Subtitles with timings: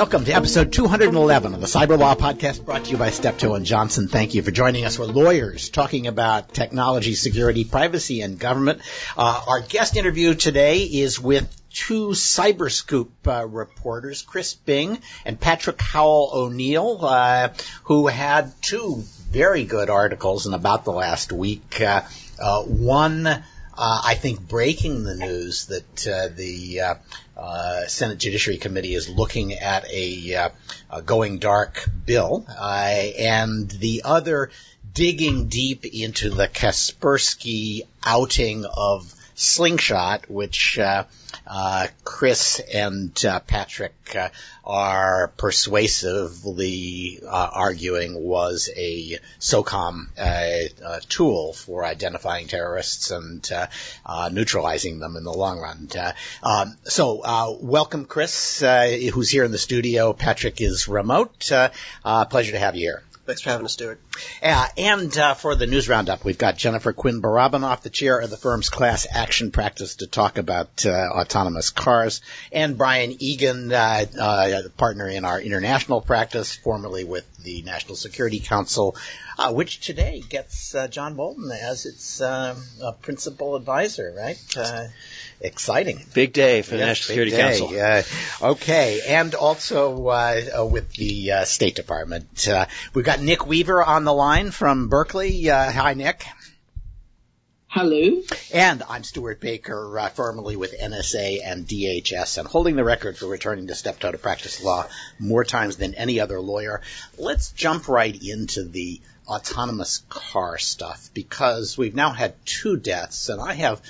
[0.00, 3.66] Welcome to episode 211 of the Cyber Law Podcast brought to you by Steptoe and
[3.66, 4.08] Johnson.
[4.08, 4.98] Thank you for joining us.
[4.98, 8.80] We're lawyers talking about technology, security, privacy, and government.
[9.16, 15.80] Uh, our guest interview today is with two Cyberscoop uh, reporters, Chris Bing and Patrick
[15.80, 17.50] Howell O'Neill, uh,
[17.84, 21.80] who had two very good articles in about the last week.
[21.80, 22.02] Uh,
[22.40, 23.44] uh, one
[23.80, 26.94] uh, I think breaking the news that uh, the uh,
[27.34, 30.48] uh Senate Judiciary Committee is looking at a, uh,
[30.90, 32.62] a going dark bill, uh,
[33.18, 34.50] and the other
[34.92, 41.04] digging deep into the Kaspersky outing of Slingshot, which uh,
[41.46, 43.94] uh, Chris and uh, Patrick
[44.66, 53.50] are persuasively arguing was a SOCOM uh, tool for identifying terrorists and
[54.30, 55.88] neutralizing them in the long run.
[56.42, 60.12] Um, so, welcome, Chris, who's here in the studio.
[60.12, 61.50] Patrick is remote.
[62.04, 63.02] pleasure to have you here.
[63.30, 64.00] Thanks for having us, Stewart.
[64.42, 68.28] Uh, and uh, for the news roundup, we've got Jennifer Quinn Barabanov, the chair of
[68.28, 74.04] the firm's class action practice, to talk about uh, autonomous cars, and Brian Egan, uh,
[74.20, 78.96] uh, partner in our international practice, formerly with the National Security Council,
[79.38, 82.20] uh, which today gets John Bolton as its
[83.00, 84.90] principal advisor, right?
[85.42, 86.04] Exciting.
[86.12, 87.58] Big day for the National Security day.
[87.58, 88.46] Council.
[88.46, 92.46] Uh, okay, and also uh, uh, with the uh, State Department.
[92.46, 95.48] Uh, we've got Nick Weaver on the line from Berkeley.
[95.48, 96.26] Uh, hi, Nick.
[97.68, 98.20] Hello.
[98.52, 103.26] And I'm Stewart Baker, uh, formerly with NSA and DHS, and holding the record for
[103.26, 104.86] returning to Steptoe to practice law
[105.18, 106.82] more times than any other lawyer.
[107.16, 113.40] Let's jump right into the autonomous car stuff because we've now had two deaths, and
[113.40, 113.80] I have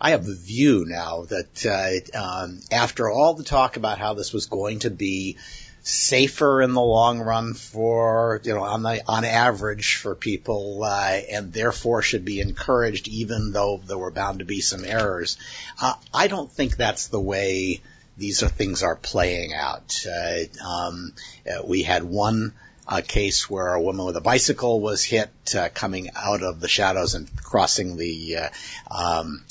[0.00, 4.32] I have the view now that uh, um, after all the talk about how this
[4.32, 5.36] was going to be
[5.82, 11.20] safer in the long run for you know on the on average for people uh,
[11.30, 15.36] and therefore should be encouraged even though there were bound to be some errors.
[15.80, 17.80] Uh, I don't think that's the way
[18.16, 20.04] these are, things are playing out.
[20.06, 21.12] Uh, um,
[21.46, 22.52] uh, we had one
[22.86, 25.30] uh, case where a woman with a bicycle was hit
[25.74, 28.36] coming out of the shadows and crossing the
[28.90, 29.42] um,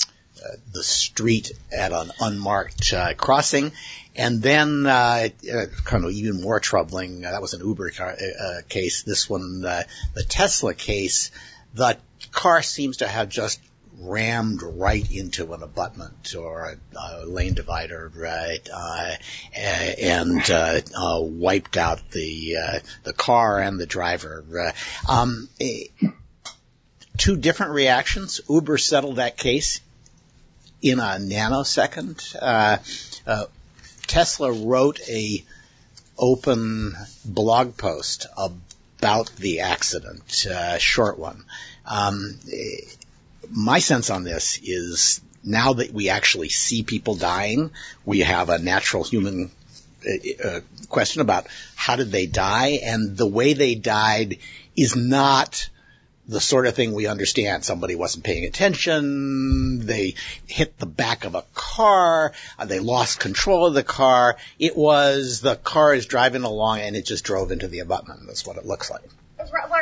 [0.72, 3.72] the street at an unmarked uh, crossing.
[4.16, 8.16] And then, uh, uh kind of even more troubling, uh, that was an Uber car,
[8.68, 9.02] case.
[9.02, 9.86] This one, the
[10.28, 11.30] Tesla case,
[11.74, 11.96] the
[12.32, 13.60] car seems to have just
[13.98, 19.14] rammed right into an abutment or a, a lane divider, right, uh,
[19.54, 24.72] and uh, uh, wiped out the the car and the driver.
[25.08, 25.48] Um,
[27.16, 28.40] two different reactions.
[28.48, 29.80] Uber settled that case
[30.82, 32.36] in a nanosecond.
[32.40, 32.78] Uh,
[33.26, 33.44] uh,
[34.06, 35.44] Tesla wrote a
[36.18, 41.44] open blog post about the accident, uh, short one.
[41.86, 42.38] Um,
[43.50, 47.70] my sense on this is now that we actually see people dying,
[48.04, 49.50] we have a natural human
[50.44, 54.38] uh, question about how did they die, and the way they died
[54.76, 55.68] is not
[56.30, 57.64] the sort of thing we understand.
[57.64, 59.84] Somebody wasn't paying attention.
[59.84, 60.14] They
[60.46, 62.32] hit the back of a car.
[62.58, 64.36] Uh, they lost control of the car.
[64.58, 68.20] It was the car is driving along and it just drove into the abutment.
[68.26, 69.02] That's what it looks like.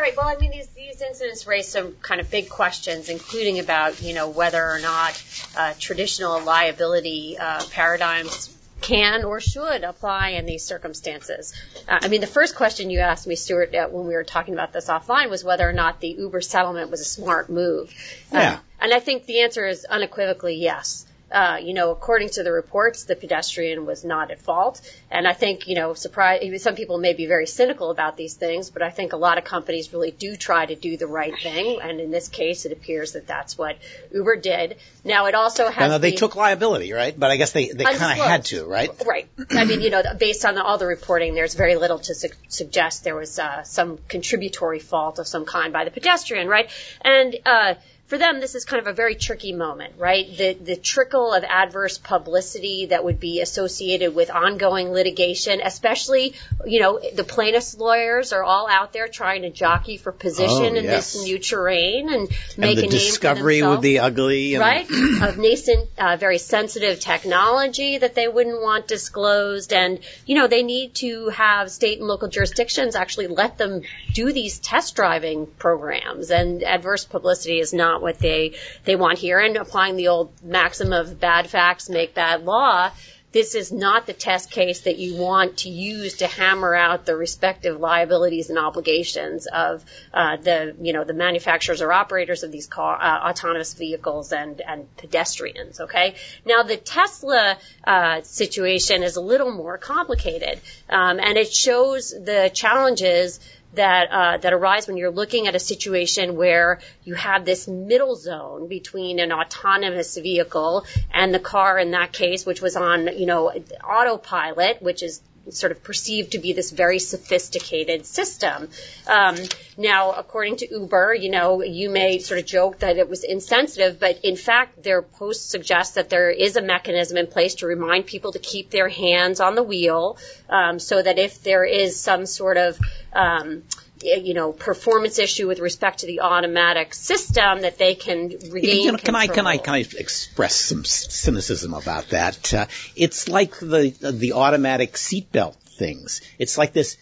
[0.08, 0.16] Right.
[0.16, 4.14] Well, I mean, these, these incidents raise some kind of big questions, including about, you
[4.14, 5.22] know, whether or not
[5.56, 11.54] uh, traditional liability uh, paradigms can or should apply in these circumstances.
[11.88, 14.54] Uh, I mean, the first question you asked me, Stewart, uh, when we were talking
[14.54, 17.92] about this offline was whether or not the Uber settlement was a smart move.
[18.32, 18.54] Yeah.
[18.54, 22.52] Um, and I think the answer is unequivocally yes uh, you know, according to the
[22.52, 24.80] reports, the pedestrian was not at fault.
[25.10, 28.70] And I think, you know, surprise, some people may be very cynical about these things,
[28.70, 31.80] but I think a lot of companies really do try to do the right thing.
[31.82, 33.76] And in this case, it appears that that's what
[34.12, 34.78] Uber did.
[35.04, 35.90] Now, it also has.
[35.90, 37.18] Now, they the, took liability, right?
[37.18, 38.90] But I guess they, they kind of had to, right?
[39.06, 39.28] Right.
[39.50, 43.04] I mean, you know, based on all the reporting, there's very little to su- suggest
[43.04, 46.70] there was uh, some contributory fault of some kind by the pedestrian, right?
[47.02, 47.74] And, uh,
[48.08, 50.26] for them, this is kind of a very tricky moment, right?
[50.34, 56.32] The, the trickle of adverse publicity that would be associated with ongoing litigation, especially,
[56.64, 60.74] you know, the plaintiffs' lawyers are all out there trying to jockey for position oh,
[60.74, 61.12] in yes.
[61.12, 64.86] this new terrain and, and make a name discovery would be ugly, and, right?
[65.22, 70.62] of nascent, uh, very sensitive technology that they wouldn't want disclosed, and you know, they
[70.62, 73.82] need to have state and local jurisdictions actually let them
[74.14, 78.54] do these test driving programs, and adverse publicity is not not what they
[78.84, 79.38] they want here.
[79.38, 82.90] And applying the old maxim of bad facts make bad law,
[83.30, 87.14] this is not the test case that you want to use to hammer out the
[87.14, 89.84] respective liabilities and obligations of
[90.14, 94.60] uh, the you know the manufacturers or operators of these car uh, autonomous vehicles and
[94.62, 95.80] and pedestrians.
[95.80, 96.14] Okay,
[96.46, 100.58] now the Tesla uh, situation is a little more complicated,
[100.88, 103.40] um, and it shows the challenges
[103.74, 108.14] that uh, that arise when you're looking at a situation where you have this middle
[108.16, 113.26] zone between an autonomous vehicle and the car in that case, which was on you
[113.26, 113.52] know
[113.84, 115.20] autopilot, which is
[115.50, 118.68] sort of perceived to be this very sophisticated system.
[119.06, 119.36] Um,
[119.76, 124.00] now, according to Uber, you know, you may sort of joke that it was insensitive,
[124.00, 128.06] but in fact, their post suggests that there is a mechanism in place to remind
[128.06, 130.18] people to keep their hands on the wheel,
[130.48, 132.78] um, so that if there is some sort of
[133.12, 133.62] um,
[134.02, 138.92] you know, performance issue with respect to the automatic system that they can regain you
[138.92, 142.54] know, can I can I can I express some cynicism about that?
[142.54, 142.66] Uh,
[142.96, 146.20] it's like the the automatic seatbelt things.
[146.38, 146.96] It's like this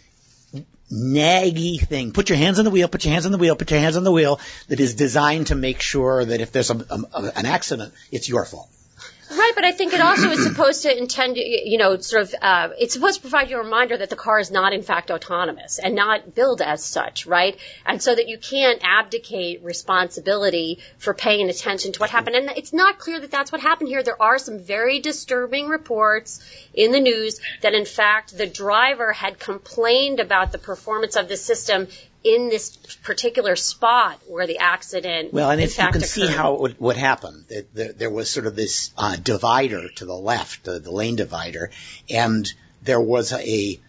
[0.93, 2.13] naggy thing.
[2.13, 2.89] Put your hands on the wheel.
[2.89, 3.57] Put your hands on the wheel.
[3.57, 4.41] Put your hands on the wheel.
[4.69, 8.45] That is designed to make sure that if there's a, a, an accident, it's your
[8.45, 8.69] fault.
[9.47, 12.71] Right, but I think it also is supposed to intend, you know, sort of, uh,
[12.81, 15.79] it's supposed to provide you a reminder that the car is not in fact autonomous
[15.79, 17.57] and not billed as such, right?
[17.85, 22.35] And so that you can't abdicate responsibility for paying attention to what happened.
[22.35, 24.03] And it's not clear that that's what happened here.
[24.03, 26.45] There are some very disturbing reports
[26.75, 31.37] in the news that in fact the driver had complained about the performance of the
[31.37, 31.87] system
[32.27, 35.33] in this particular spot where the accident.
[35.33, 36.05] Well, and if you can occurred.
[36.05, 40.05] see how it would, would happen, there, there, was sort of this uh, divider to
[40.05, 41.71] the left, uh, the lane divider,
[42.11, 42.53] and
[42.83, 43.81] there was a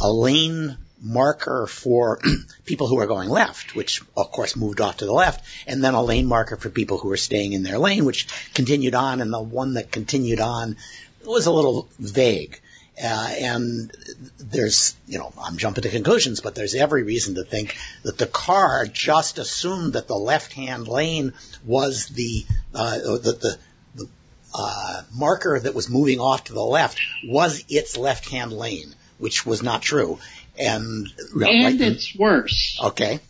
[0.00, 2.20] a lane marker for
[2.64, 5.94] people who were going left, which of course moved off to the left, and then
[5.94, 9.32] a lane marker for people who were staying in their lane, which continued on, and
[9.32, 10.76] the one that continued on
[11.24, 12.60] was a little vague.
[13.02, 13.92] Uh, and
[14.38, 18.26] there's, you know, I'm jumping to conclusions, but there's every reason to think that the
[18.26, 21.32] car just assumed that the left-hand lane
[21.64, 23.58] was the, uh, the, the,
[23.94, 24.08] the
[24.52, 29.62] uh, marker that was moving off to the left was its left-hand lane, which was
[29.62, 30.18] not true.
[30.58, 32.80] And, and right, it's worse.
[32.82, 33.20] Okay.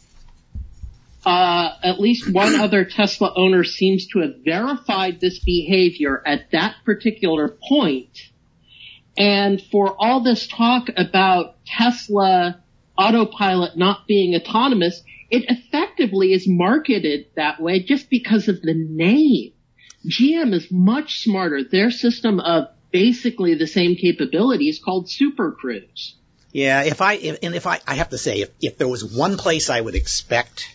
[1.26, 6.76] Uh, at least one other Tesla owner seems to have verified this behavior at that
[6.86, 8.08] particular point
[9.18, 12.62] and for all this talk about Tesla
[12.96, 19.52] autopilot not being autonomous, it effectively is marketed that way just because of the name.
[20.06, 21.64] GM is much smarter.
[21.64, 26.14] Their system of basically the same capabilities called Super Cruise.
[26.52, 29.36] Yeah, if I and if I I have to say if if there was one
[29.36, 30.74] place I would expect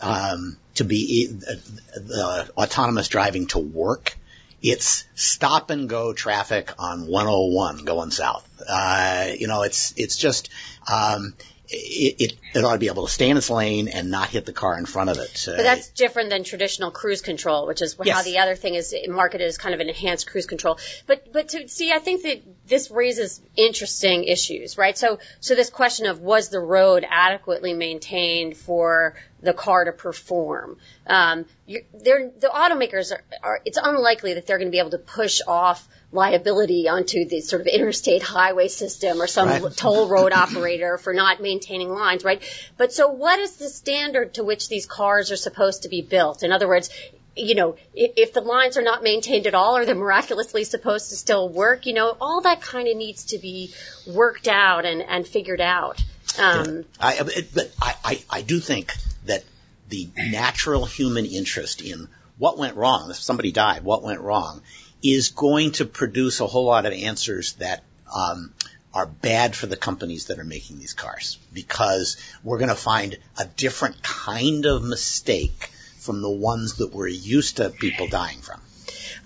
[0.00, 1.54] um, to be uh,
[1.94, 4.16] the autonomous driving to work,
[4.62, 8.46] it's stop and go traffic on 101 going south.
[8.68, 10.50] Uh, you know, it's, it's just,
[10.90, 11.34] um,
[11.72, 14.44] it, it, it, ought to be able to stay in its lane and not hit
[14.44, 15.44] the car in front of it.
[15.46, 18.16] But that's different than traditional cruise control, which is yes.
[18.16, 20.78] how the other thing is marketed as kind of an enhanced cruise control.
[21.06, 24.98] But but to see, I think that this raises interesting issues, right?
[24.98, 30.76] So so this question of was the road adequately maintained for the car to perform.
[31.06, 35.40] Um, the automakers are, are, it's unlikely that they're going to be able to push
[35.46, 39.76] off liability onto the sort of interstate highway system or some right.
[39.76, 42.42] toll road operator for not maintaining lines, right?
[42.76, 46.42] But so what is the standard to which these cars are supposed to be built?
[46.42, 46.90] In other words,
[47.36, 51.10] you know, if, if the lines are not maintained at all, are they miraculously supposed
[51.10, 51.86] to still work?
[51.86, 53.72] You know, all that kind of needs to be
[54.06, 56.02] worked out and, and figured out.
[56.38, 57.20] Um, I,
[57.54, 58.94] but I, I, I do think
[59.26, 59.44] that
[59.88, 64.62] the natural human interest in what went wrong, if somebody died, what went wrong,
[65.02, 67.82] is going to produce a whole lot of answers that
[68.14, 68.52] um,
[68.92, 73.18] are bad for the companies that are making these cars because we're going to find
[73.38, 78.60] a different kind of mistake from the ones that we're used to people dying from.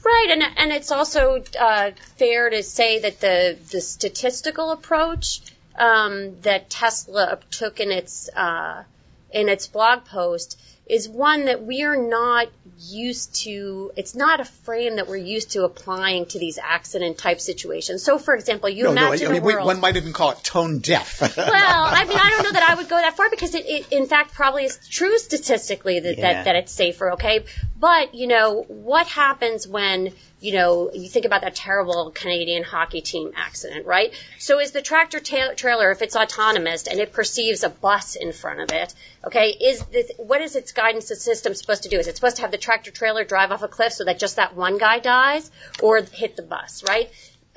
[0.05, 5.41] Right, and and it's also uh, fair to say that the the statistical approach
[5.77, 8.85] um, that Tesla took in its uh,
[9.31, 12.49] in its blog post is one that we are not
[12.79, 13.91] used to.
[13.97, 18.03] It's not a frame that we're used to applying to these accident type situations.
[18.03, 19.67] So, for example, you no, imagine no, I mean, a world.
[19.67, 21.21] One might even call it tone deaf.
[21.37, 23.93] well, I mean, I don't know that I would go that far because it, it
[23.93, 26.33] in fact, probably is true statistically that, yeah.
[26.33, 27.13] that, that it's safer.
[27.13, 27.45] Okay,
[27.79, 33.01] but, you know, what happens when, you know, you think about that terrible Canadian hockey
[33.01, 34.13] team accident, right?
[34.39, 38.33] So is the tractor ta- trailer, if it's autonomous and it perceives a bus in
[38.33, 38.95] front of it,
[39.27, 41.99] okay, is this, what is its guidance system supposed to do?
[41.99, 44.37] Is it supposed to have the tractor trailer drive off a cliff so that just
[44.37, 45.51] that one guy dies
[45.83, 47.11] or hit the bus, right?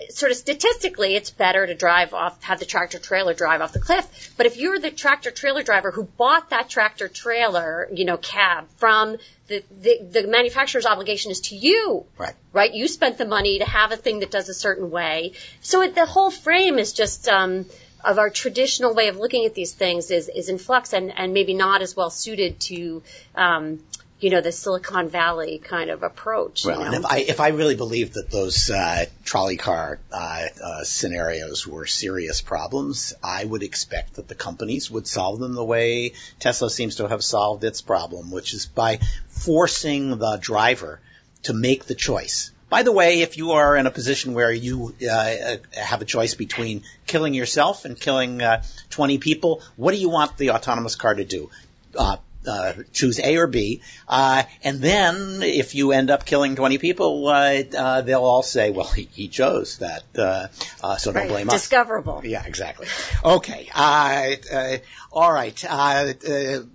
[0.09, 3.79] sort of statistically, it's better to drive off, have the tractor trailer drive off the
[3.79, 4.33] cliff.
[4.37, 8.67] But if you're the tractor trailer driver who bought that tractor trailer, you know, cab
[8.77, 12.05] from the, the, the manufacturer's obligation is to you.
[12.17, 12.33] Right.
[12.53, 12.73] Right?
[12.73, 15.33] You spent the money to have a thing that does a certain way.
[15.61, 17.65] So it, the whole frame is just, um,
[18.07, 21.33] of our traditional way of looking at these things is, is in flux and, and
[21.33, 23.03] maybe not as well suited to,
[23.35, 23.83] um,
[24.21, 26.65] you know, the Silicon Valley kind of approach.
[26.65, 26.97] Well, you know?
[26.99, 31.85] if I if I really believed that those uh, trolley car uh, uh, scenarios were
[31.85, 36.95] serious problems, I would expect that the companies would solve them the way Tesla seems
[36.95, 41.01] to have solved its problem, which is by forcing the driver
[41.43, 42.51] to make the choice.
[42.69, 46.35] By the way, if you are in a position where you uh, have a choice
[46.35, 51.15] between killing yourself and killing uh, 20 people, what do you want the autonomous car
[51.15, 51.49] to do?
[51.97, 56.77] Uh, uh, choose A or B, uh, and then if you end up killing 20
[56.77, 60.47] people, uh, uh they'll all say, "Well, he, he chose that, uh,
[60.83, 61.29] uh, so don't right.
[61.29, 62.21] blame us." Discoverable.
[62.23, 62.87] Yeah, exactly.
[63.23, 63.69] Okay.
[63.73, 65.63] all right.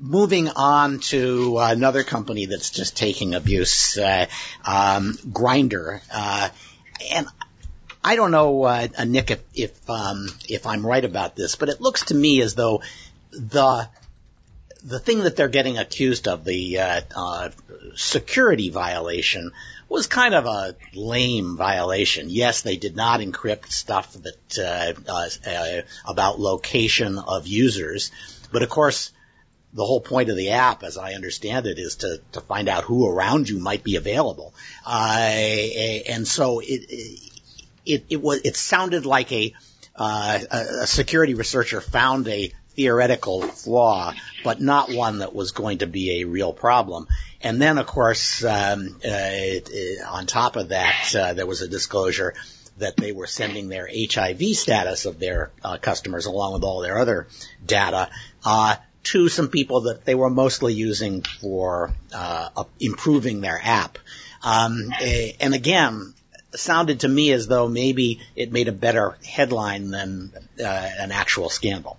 [0.00, 6.00] moving on to another company that's just taking abuse, um, Grindr,
[7.10, 7.26] and
[8.04, 12.06] I don't know, Nick, if if, um, if I'm right about this, but it looks
[12.06, 12.82] to me as though
[13.30, 13.88] the
[14.84, 17.50] the thing that they're getting accused of, the uh, uh,
[17.94, 19.52] security violation,
[19.88, 22.28] was kind of a lame violation.
[22.28, 28.10] Yes, they did not encrypt stuff that uh, uh, uh, about location of users,
[28.50, 29.12] but of course,
[29.74, 32.84] the whole point of the app, as I understand it, is to, to find out
[32.84, 34.52] who around you might be available.
[34.86, 37.20] And so it,
[37.86, 39.54] it, it was, it sounded like a,
[39.96, 44.14] uh, a security researcher found a theoretical flaw,
[44.44, 47.06] but not one that was going to be a real problem.
[47.40, 51.68] And then, of course, um, uh, uh, on top of that, uh, there was a
[51.68, 52.34] disclosure
[52.78, 56.98] that they were sending their HIV status of their uh, customers along with all their
[56.98, 57.26] other
[57.64, 58.08] data
[58.44, 63.98] uh, to some people that they were mostly using for uh, improving their app.
[64.42, 64.92] Um,
[65.40, 66.14] and again,
[66.54, 71.98] sounded to me as though maybe it made a better headline than an actual scandal.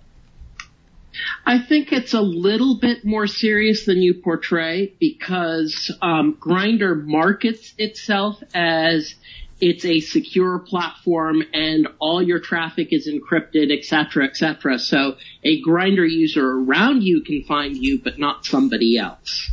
[1.46, 7.74] I think it's a little bit more serious than you portray because um, Grindr markets
[7.78, 9.14] itself as
[9.60, 14.78] it's a secure platform and all your traffic is encrypted, et cetera, et cetera.
[14.78, 19.50] So a Grindr user around you can find you, but not somebody else.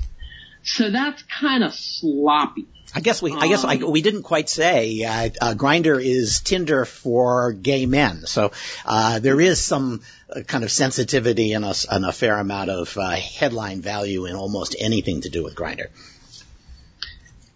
[0.64, 2.68] So that's kind of sloppy.
[2.94, 6.84] I guess we, I guess I, we didn't quite say, uh, uh, Grindr is Tinder
[6.84, 8.26] for gay men.
[8.26, 8.52] So,
[8.86, 12.98] uh, there is some uh, kind of sensitivity and a, and a fair amount of,
[12.98, 15.88] uh, headline value in almost anything to do with Grindr.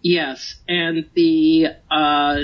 [0.00, 2.36] Yes, and the, uh,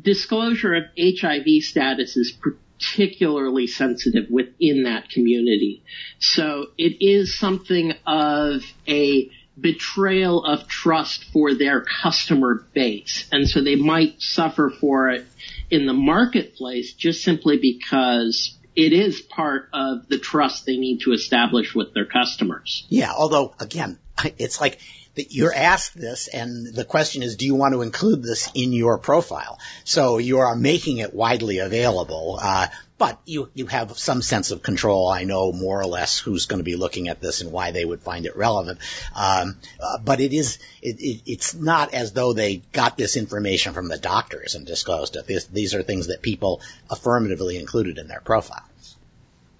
[0.00, 2.36] disclosure of HIV status is
[2.80, 5.84] particularly sensitive within that community.
[6.18, 13.28] So it is something of a betrayal of trust for their customer base.
[13.30, 15.26] And so they might suffer for it
[15.70, 21.12] in the marketplace just simply because it is part of the trust they need to
[21.12, 22.84] establish with their customers.
[22.88, 23.98] Yeah, although again,
[24.38, 24.78] it's like
[25.16, 28.98] you're asked this and the question is, do you want to include this in your
[28.98, 29.60] profile?
[29.84, 32.38] So you are making it widely available.
[32.42, 35.08] Uh, but you, you have some sense of control.
[35.08, 37.84] I know more or less who's going to be looking at this and why they
[37.84, 38.78] would find it relevant.
[39.16, 43.74] Um, uh, but it is, it, it, it's not as though they got this information
[43.74, 45.26] from the doctors and disclosed it.
[45.26, 48.64] These, these are things that people affirmatively included in their profile.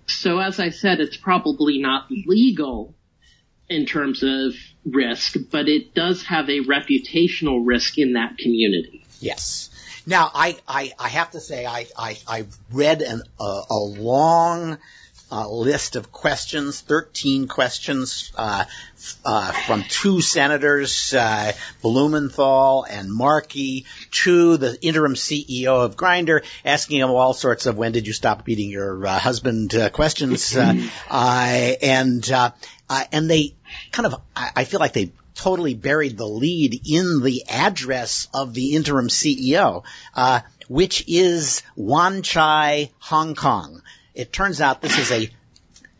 [0.06, 2.94] So as I said, it's probably not legal
[3.68, 9.03] in terms of risk, but it does have a reputational risk in that community.
[9.20, 9.70] Yes.
[10.06, 14.78] Now, I, I, I have to say, I, I, I read an, a, a long
[15.34, 18.64] uh, list of questions, 13 questions uh,
[19.24, 21.52] uh, from two senators, uh,
[21.82, 27.92] Blumenthal and Markey, to the interim CEO of Grindr, asking him all sorts of when
[27.92, 30.54] did you stop beating your uh, husband uh, questions,
[31.10, 32.30] and
[33.10, 33.54] and they
[33.90, 38.54] kind of, I, I feel like they totally buried the lead in the address of
[38.54, 43.82] the interim CEO, uh, which is Wan Chai, Hong Kong.
[44.14, 45.30] It turns out this is a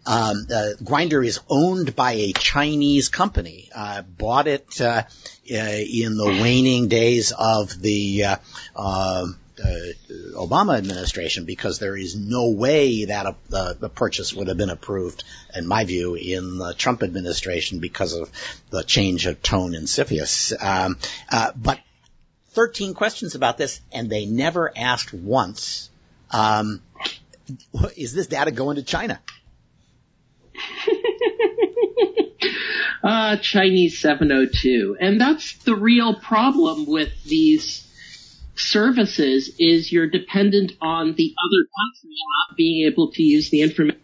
[0.07, 3.71] um, uh, Grindr is owned by a Chinese company.
[3.75, 5.05] Uh, bought it uh,
[5.51, 8.37] uh in the waning days of the uh,
[8.77, 14.71] uh, Obama administration because there is no way that a, the purchase would have been
[14.71, 18.31] approved, in my view, in the Trump administration because of
[18.71, 20.63] the change of tone in CFIUS.
[20.63, 20.99] Um,
[21.57, 21.81] but
[22.51, 25.91] 13 questions about this, and they never asked once,
[26.31, 26.83] um,
[27.97, 29.21] is this data going to China?
[33.05, 34.97] uh, Chinese 702.
[35.01, 37.84] And that's the real problem with these
[38.57, 42.17] services is you're dependent on the other country
[42.49, 44.01] not being able to use the information.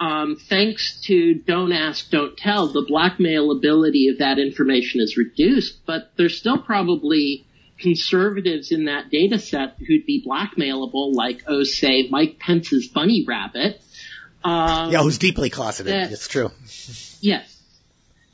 [0.00, 5.84] Um, thanks to Don't Ask, Don't Tell, the blackmail ability of that information is reduced,
[5.84, 7.46] but there's still probably
[7.78, 13.82] conservatives in that data set who'd be blackmailable, like, oh, say, Mike Pence's bunny rabbit.
[14.42, 15.92] Um, yeah, who's deeply closeted.
[15.92, 16.50] That, it's true.
[17.20, 17.62] Yes.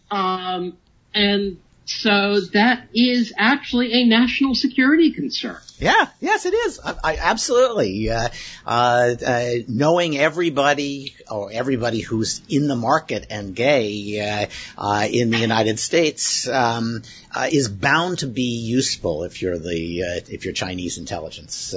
[0.08, 0.76] Um,
[1.12, 5.59] and so that is actually a national security concern.
[5.78, 6.81] Yeah, yes, it is.
[6.83, 8.11] I, I, absolutely.
[8.11, 8.28] Uh,
[8.66, 14.47] uh, uh, knowing everybody or everybody who's in the market and gay uh,
[14.78, 17.02] uh, in the United States um,
[17.33, 21.73] uh, is bound to be useful if you're the if you're Chinese intelligence.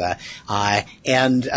[1.05, 1.47] and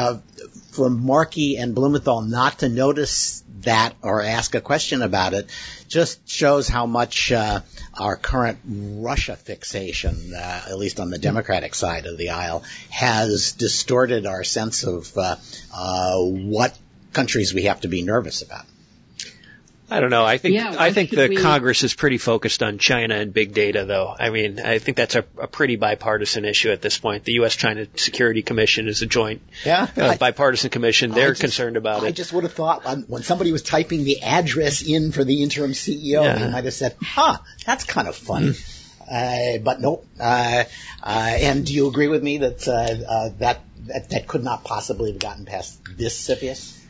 [0.73, 5.49] for Markey and Blumenthal not to notice that or ask a question about it
[5.88, 7.61] just shows how much uh,
[7.95, 13.52] our current Russia fixation, uh, at least on the Democratic side of the aisle, has
[13.52, 15.37] distorted our sense of uh,
[15.73, 16.76] uh what
[17.12, 18.64] countries we have to be nervous about.
[19.93, 20.25] I don't know.
[20.25, 21.37] I think yeah, I think the we...
[21.37, 24.15] Congress is pretty focused on China and big data, though.
[24.19, 27.25] I mean, I think that's a, a pretty bipartisan issue at this point.
[27.25, 31.11] The U.S.-China Security Commission is a joint yeah, uh, I, bipartisan commission.
[31.11, 32.09] They're just, concerned about I it.
[32.09, 35.73] I just would have thought when somebody was typing the address in for the interim
[35.73, 36.39] CEO, yeah.
[36.39, 38.79] they might have said, "Huh, that's kind of fun." Mm.
[39.13, 40.07] Uh, but nope.
[40.19, 40.65] Uh,
[41.03, 44.65] uh, and do you agree with me that, uh, uh, that that that could not
[44.65, 46.82] possibly have gotten past this CFIUS?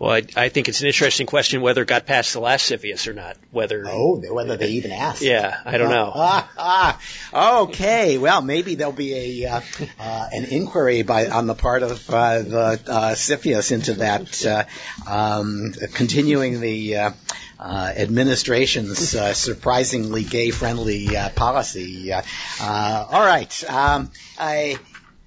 [0.00, 3.06] Well, I, I, think it's an interesting question whether it got past the last CFIUS
[3.06, 3.36] or not.
[3.50, 5.20] Whether oh, whether they even asked.
[5.20, 6.10] Yeah, I don't know.
[6.14, 6.50] Ah,
[7.34, 8.16] ah, okay.
[8.16, 9.60] Well, maybe there'll be a uh,
[9.98, 14.64] uh, an inquiry by on the part of uh, the uh, CFIUS into that, uh,
[15.06, 16.96] um, continuing the.
[16.96, 17.10] Uh,
[17.58, 22.10] uh, administration's uh, surprisingly gay-friendly uh, policy.
[22.10, 22.22] Uh,
[22.58, 23.64] all right.
[23.70, 24.78] Um, I,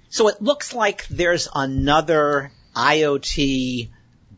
[0.08, 3.88] so it looks like there's another IoT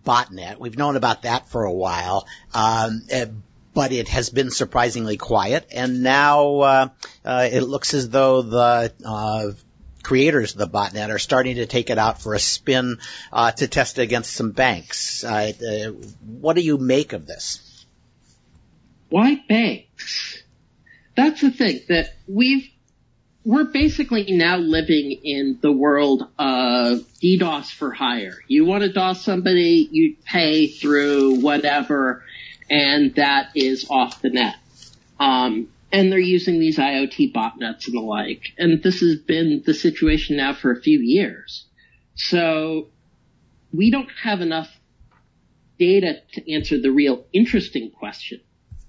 [0.07, 0.59] botnet.
[0.59, 2.27] We've known about that for a while.
[2.55, 3.27] Um, uh,
[3.75, 6.89] but it has been surprisingly quiet, and now uh,
[7.27, 9.51] uh, it looks as though the uh,
[10.03, 12.97] creators of the botnet are starting to take it out for a spin
[13.33, 15.25] uh, to test it against some banks.
[15.25, 15.93] Uh,
[16.25, 17.85] what do you make of this?
[19.11, 20.43] Why banks?
[21.15, 22.71] That's the thing that we've
[23.47, 28.39] we're basically now living in the world of DDoS for hire.
[28.49, 32.25] You want to DOS somebody, you pay through whatever,
[32.69, 34.57] and that is off the net.
[35.21, 38.43] Um, and they're using these IoT botnets and the like.
[38.59, 41.67] And this has been the situation now for a few years.
[42.17, 42.89] So
[43.73, 44.77] we don't have enough
[45.79, 48.41] data to answer the real interesting question.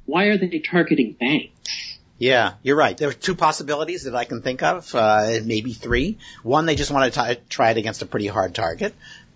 [0.06, 1.97] Why are they targeting banks?
[2.20, 2.98] Yeah, you're right.
[2.98, 6.18] There are two possibilities that I can think of, uh, maybe three.
[6.42, 8.96] One, they just want to t- try it against a pretty hard target.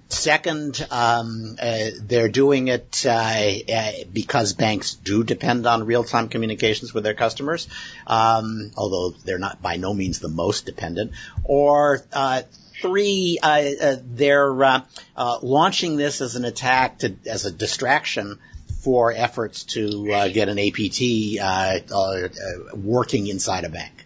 [0.09, 6.93] Second, um, uh, they're doing it uh, uh, because banks do depend on real-time communications
[6.93, 7.67] with their customers,
[8.07, 11.11] um, although they're not by no means the most dependent.
[11.45, 12.41] Or uh,
[12.81, 14.51] three, uh, they're
[15.15, 18.39] launching this as an attack to, as a distraction
[18.81, 22.27] for efforts to uh, get an APT uh, uh,
[22.75, 24.05] working inside a bank.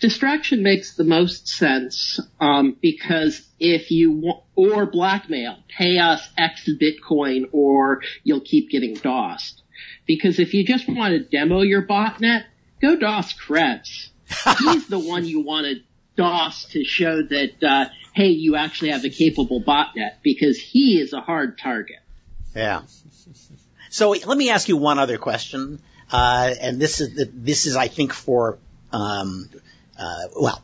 [0.00, 6.68] Distraction makes the most sense um, because if you want, or blackmail, pay us X
[6.80, 9.62] Bitcoin or you'll keep getting DOSed.
[10.06, 12.44] Because if you just want to demo your botnet,
[12.80, 14.10] go DOS Krebs.
[14.58, 15.76] He's the one you want to
[16.16, 21.12] DOS to show that, uh, hey, you actually have a capable botnet because he is
[21.12, 22.01] a hard target.
[22.54, 22.82] Yeah.
[23.90, 27.88] So let me ask you one other question, uh, and this is this is I
[27.88, 28.58] think for
[28.92, 29.48] um,
[29.98, 30.62] uh, well,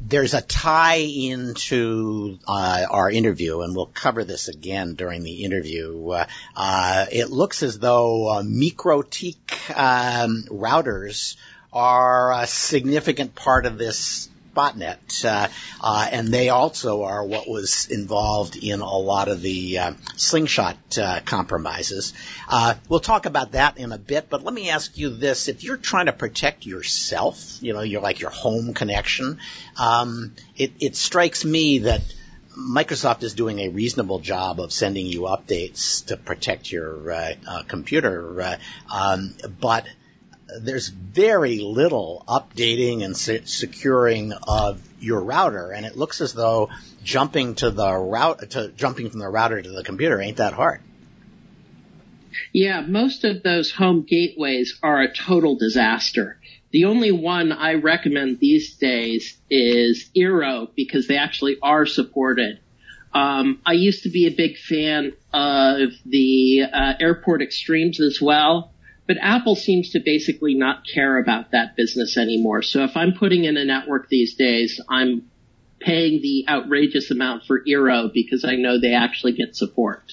[0.00, 6.08] there's a tie into uh, our interview, and we'll cover this again during the interview.
[6.10, 8.44] Uh, uh, it looks as though uh, um,
[10.48, 11.36] routers
[11.72, 15.48] are a significant part of this botnet, uh,
[15.80, 20.76] uh, and they also are what was involved in a lot of the uh, slingshot
[20.98, 22.12] uh, compromises.
[22.48, 25.64] Uh, we'll talk about that in a bit, but let me ask you this: If
[25.64, 29.38] you're trying to protect yourself, you know, you're like your home connection,
[29.78, 32.02] um, it, it strikes me that
[32.56, 37.62] Microsoft is doing a reasonable job of sending you updates to protect your uh, uh,
[37.62, 38.56] computer, uh,
[38.92, 39.86] um, but
[40.60, 46.70] there's very little updating and se- securing of your router, and it looks as though
[47.02, 50.80] jumping to the route to jumping from the router to the computer ain't that hard.
[52.52, 56.38] Yeah, most of those home gateways are a total disaster.
[56.70, 62.60] The only one I recommend these days is Eero because they actually are supported.
[63.12, 68.72] Um, I used to be a big fan of the uh, Airport Extremes as well,
[69.10, 72.62] but Apple seems to basically not care about that business anymore.
[72.62, 75.28] So if I'm putting in a network these days, I'm
[75.80, 80.12] paying the outrageous amount for Eero because I know they actually get support.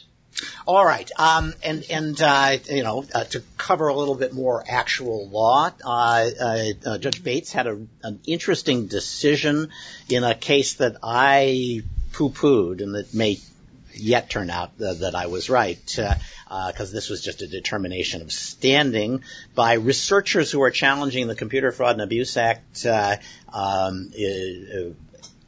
[0.65, 4.63] All right, um, and and uh, you know uh, to cover a little bit more
[4.67, 9.69] actual law, uh, uh, uh Judge Bates had a, an interesting decision
[10.09, 11.83] in a case that I
[12.13, 13.37] poo-pooed, and that may
[13.99, 16.09] yet turn out that I was right, because
[16.49, 19.23] uh, this was just a determination of standing
[19.55, 22.85] by researchers who are challenging the Computer Fraud and Abuse Act
[23.53, 24.11] um,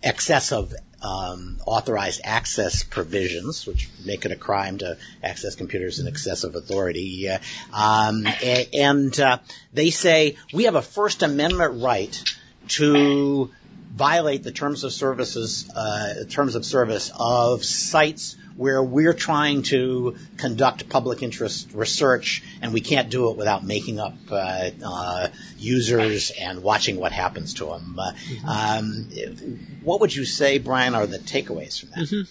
[0.02, 6.08] excess of um, authorized access provisions, which make it a crime to access computers in
[6.08, 7.30] excessive authority.
[7.30, 7.40] Uh,
[7.74, 8.26] um,
[8.74, 9.38] and uh,
[9.74, 12.24] they say we have a First Amendment right
[12.70, 13.50] to
[13.91, 20.17] violate the terms of services, uh, terms of service of sites where we're trying to
[20.38, 26.32] conduct public interest research and we can't do it without making up uh, uh, users
[26.32, 27.97] and watching what happens to them.
[27.97, 28.49] Uh, mm-hmm.
[28.49, 31.99] um, what would you say, Brian, are the takeaways from that?
[31.99, 32.21] Mm-hmm.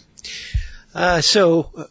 [0.94, 1.88] Uh, so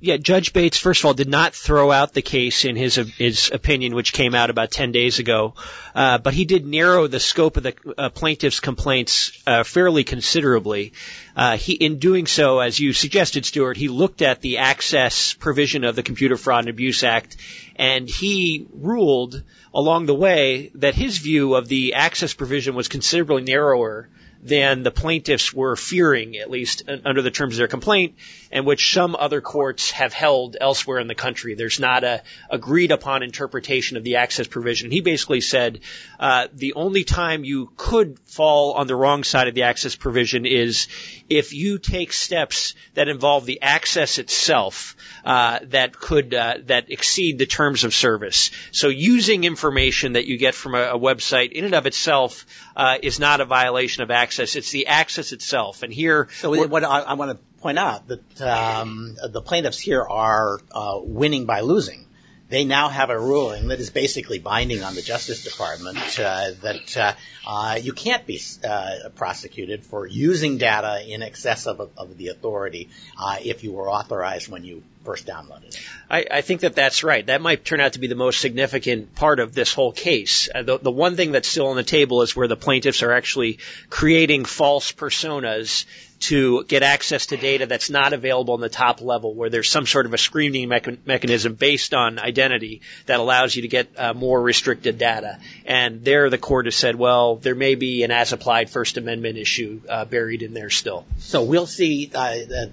[0.00, 3.50] yeah, Judge Bates, first of all, did not throw out the case in his his
[3.52, 5.54] opinion, which came out about ten days ago,
[5.94, 10.92] uh, but he did narrow the scope of the uh, plaintiff's complaints uh, fairly considerably.
[11.36, 15.84] Uh, he, in doing so, as you suggested, Stewart, he looked at the access provision
[15.84, 17.36] of the Computer Fraud and Abuse Act,
[17.76, 19.42] and he ruled
[19.74, 24.08] along the way that his view of the access provision was considerably narrower
[24.42, 28.16] than the plaintiffs were fearing, at least under the terms of their complaint,
[28.52, 31.54] and which some other courts have held elsewhere in the country.
[31.54, 34.90] There's not a agreed upon interpretation of the access provision.
[34.90, 35.80] He basically said
[36.20, 40.44] uh, the only time you could fall on the wrong side of the access provision
[40.44, 40.86] is
[41.30, 47.38] if you take steps that involve the access itself uh, that could uh, that exceed
[47.38, 48.50] the terms of service.
[48.70, 52.44] So using information that you get from a, a website in and of itself
[52.76, 54.56] uh, is not a violation of access.
[54.56, 55.82] It's the access itself.
[55.82, 60.02] And here, so what I, I want to point out that um, the plaintiffs here
[60.02, 62.06] are uh, winning by losing
[62.52, 66.96] they now have a ruling that is basically binding on the Justice Department uh, that
[66.98, 67.14] uh,
[67.46, 72.90] uh, you can't be uh, prosecuted for using data in excess of, of the authority
[73.18, 75.80] uh, if you were authorized when you first downloaded it.
[76.10, 77.24] I, I, think that that's right.
[77.24, 80.50] That might turn out to be the most significant part of this whole case.
[80.54, 83.12] Uh, the, the one thing that's still on the table is where the plaintiffs are
[83.12, 85.86] actually creating false personas
[86.22, 89.86] to get access to data that's not available in the top level, where there's some
[89.86, 94.14] sort of a screening mecha- mechanism based on identity that allows you to get uh,
[94.14, 95.40] more restricted data.
[95.66, 99.80] And there, the court has said, well, there may be an as-applied First Amendment issue
[99.88, 101.04] uh, buried in there still.
[101.18, 102.10] So we'll see.
[102.14, 102.66] Uh,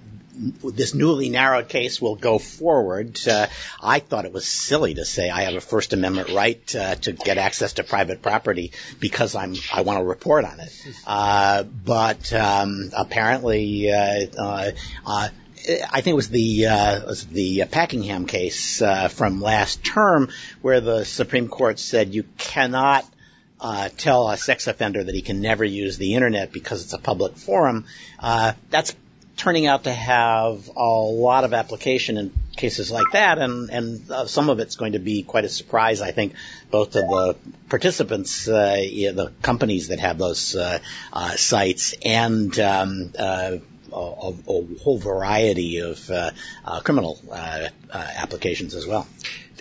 [0.63, 3.19] this newly narrowed case will go forward.
[3.27, 3.47] Uh,
[3.81, 7.11] I thought it was silly to say I have a First Amendment right uh, to
[7.11, 10.71] get access to private property because I'm I want to report on it.
[11.05, 14.71] Uh, but um, apparently, uh, uh,
[15.05, 15.29] uh,
[15.91, 20.29] I think it was the uh, was the Packingham case from last term
[20.61, 23.05] where the Supreme Court said you cannot
[23.61, 26.97] uh, tell a sex offender that he can never use the internet because it's a
[26.97, 27.85] public forum.
[28.17, 28.95] Uh, that's
[29.39, 34.25] turning out to have a lot of application in cases like that, and and uh,
[34.25, 36.33] some of it's going to be quite a surprise, I think,
[36.69, 37.37] both to the
[37.69, 40.79] participants, uh, yeah, the companies that have those uh,
[41.13, 43.57] uh sites, and um, uh,
[43.91, 46.31] a, a, whole variety of uh,
[46.83, 47.17] criminal
[47.93, 49.07] applications as well.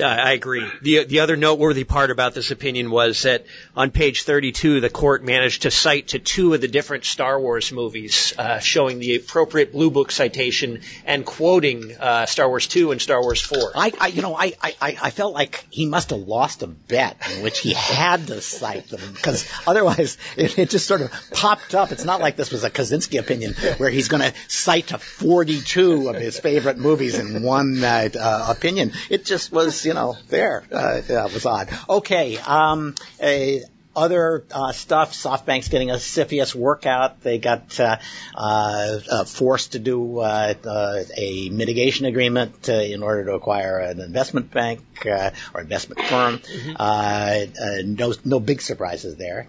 [0.00, 0.64] I agree.
[0.82, 3.44] The the other noteworthy part about this opinion was that
[3.76, 7.72] on page 32, the court managed to cite to two of the different Star Wars
[7.72, 13.02] movies, uh, showing the appropriate Blue Book citation and quoting uh, Star Wars 2 and
[13.02, 13.72] Star Wars 4.
[13.74, 17.16] I, I you know, I, I, I felt like he must have lost a bet
[17.32, 21.74] in which he had to cite them because otherwise it, it just sort of popped
[21.74, 21.92] up.
[21.92, 26.08] It's not like this was a Kozinski opinion where he's going to cite to 42
[26.08, 28.92] of his favorite movies in one uh, uh, opinion.
[29.10, 30.64] It just was, you know, there.
[30.70, 31.68] Uh, yeah, it was odd.
[31.88, 32.38] Okay.
[32.38, 33.62] Um, a,
[33.98, 35.12] other uh, stuff.
[35.12, 37.20] SoftBank's getting a CFIUS workout.
[37.22, 37.96] They got uh,
[38.34, 44.00] uh, uh forced to do uh, uh, a mitigation agreement in order to acquire an
[44.00, 46.38] investment bank or investment firm.
[46.38, 47.94] Mm-hmm.
[47.94, 49.48] no, no big surprises there.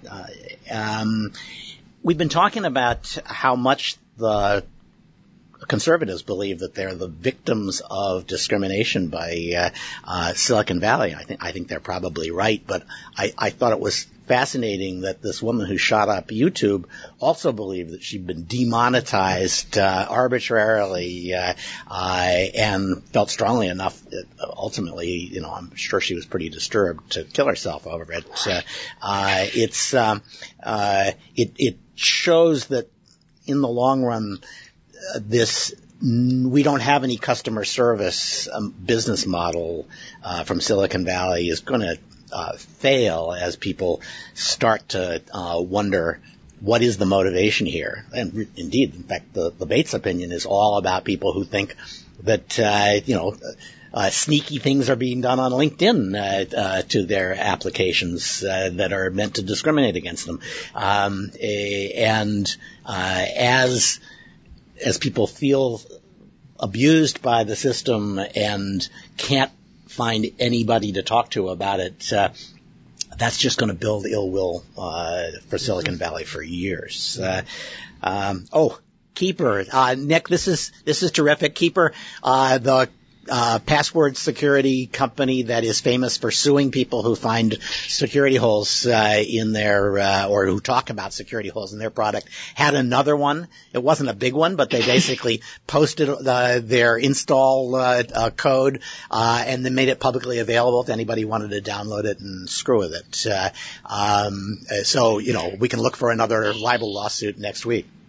[0.69, 1.31] Um,
[2.01, 4.65] we've been talking about how much the
[5.69, 9.69] conservatives believe that they're the victims of discrimination by uh,
[10.03, 11.15] uh, Silicon Valley.
[11.15, 12.83] I think I think they're probably right, but
[13.15, 16.85] I, I thought it was fascinating that this woman who shot up YouTube
[17.19, 21.53] also believed that she'd been demonetized uh, arbitrarily uh,
[21.87, 27.13] uh, and felt strongly enough that ultimately, you know, I'm sure she was pretty disturbed
[27.13, 28.25] to kill herself over it.
[28.45, 28.61] Uh,
[29.01, 30.21] uh, it's um,
[30.61, 32.87] uh, it it shows that
[33.47, 34.37] in the long run,
[35.19, 39.87] this we don't have any customer service um, business model
[40.23, 41.97] uh, from Silicon Valley is going to
[42.31, 44.01] uh, fail as people
[44.33, 46.21] start to uh, wonder
[46.61, 48.05] what is the motivation here.
[48.13, 51.75] And indeed, in fact, the, the Bates opinion is all about people who think
[52.23, 53.35] that uh, you know.
[53.91, 59.37] Uh, sneaky things are being done on LinkedIn uh, to their applications that are meant
[59.37, 60.39] to discriminate against them,
[60.75, 63.99] um, a, and as
[64.83, 65.81] as people feel
[66.59, 68.87] abused by the system and
[69.17, 69.51] can't
[69.87, 72.29] find anybody to talk to about it, uh,
[73.17, 77.19] that's just going to build ill will uh, for Silicon Valley for years.
[77.19, 77.41] Uh,
[78.01, 78.79] um, oh,
[79.15, 81.55] Keeper, uh, Nick, this is this is terrific.
[81.55, 81.91] Keeper,
[82.23, 82.89] uh, the
[83.29, 89.23] uh, password security company that is famous for suing people who find security holes uh,
[89.25, 93.47] in their uh, or who talk about security holes in their product had another one.
[93.73, 98.81] It wasn't a big one, but they basically posted uh, their install uh, uh, code
[99.11, 102.79] and then made it publicly available to anybody who wanted to download it and screw
[102.79, 103.53] with it.
[103.85, 107.87] Um, so you know we can look for another libel lawsuit next week.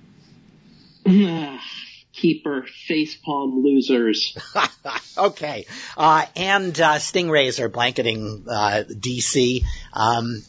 [2.20, 4.36] keeper facepalm losers.
[5.18, 5.66] okay.
[5.96, 9.64] Uh, and uh, stingrays are blanketing uh, DC.
[9.92, 10.42] Um,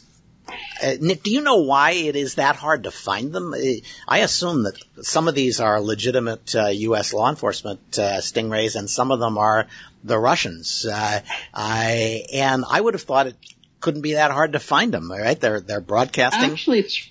[0.84, 3.54] uh, Nick, do you know why it is that hard to find them?
[3.54, 3.60] Uh,
[4.08, 7.14] I assume that some of these are legitimate U.S.
[7.14, 9.68] Uh, law enforcement stingrays, and some of them are
[10.04, 10.86] the Russians.
[10.90, 13.38] I, and I would have thought it
[13.80, 15.10] couldn't be that hard to find them.
[15.10, 15.40] Right?
[15.40, 16.52] They're they're broadcasting.
[16.52, 17.08] Actually, it's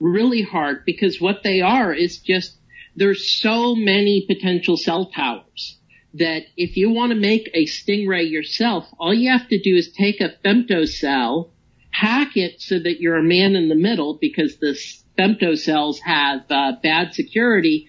[0.00, 2.56] really hard because what they are is just
[2.96, 5.78] there's so many potential cell towers
[6.14, 9.92] that if you want to make a stingray yourself, all you have to do is
[9.92, 11.50] take a femtocell,
[11.90, 14.76] hack it so that you're a man in the middle because the
[15.18, 17.86] femtocells have uh, bad security,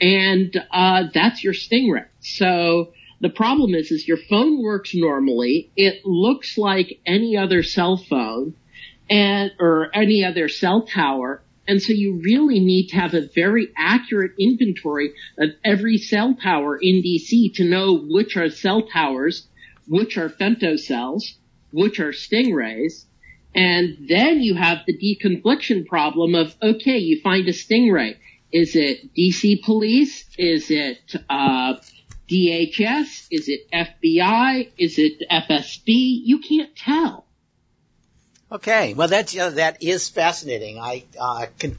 [0.00, 2.06] and uh, that's your stingray.
[2.20, 5.70] So the problem is, is your phone works normally.
[5.76, 8.54] It looks like any other cell phone
[9.08, 13.68] and or any other cell tower, and so you really need to have a very
[13.76, 19.46] accurate inventory of every cell tower in DC to know which are cell towers,
[19.86, 21.22] which are femtocells,
[21.70, 23.04] which are stingrays.
[23.54, 28.16] And then you have the deconfliction problem of, okay, you find a stingray.
[28.50, 30.24] Is it DC police?
[30.36, 31.74] Is it, uh,
[32.28, 33.28] DHS?
[33.30, 34.72] Is it FBI?
[34.76, 35.86] Is it FSB?
[35.86, 37.26] You can't tell.
[38.52, 40.78] Okay, well that's uh, that is fascinating.
[40.80, 41.78] I uh, can,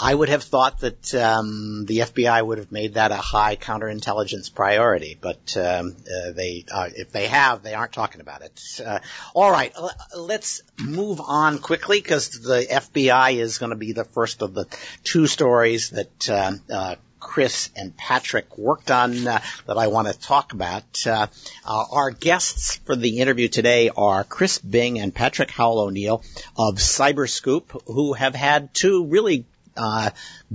[0.00, 4.52] I would have thought that um, the FBI would have made that a high counterintelligence
[4.52, 8.60] priority, but um, uh, they, uh, if they have, they aren't talking about it.
[8.84, 8.98] Uh,
[9.34, 9.72] all right,
[10.16, 14.66] let's move on quickly because the FBI is going to be the first of the
[15.04, 20.16] two stories that um, uh, Chris and Patrick worked on uh, that I want to
[20.16, 20.84] talk about.
[21.06, 21.26] Uh,
[21.64, 26.22] uh, our guests for the interview today are Chris Bing and Patrick Howell O'Neill
[26.56, 30.10] of Cyberscoop, who have had two really uh,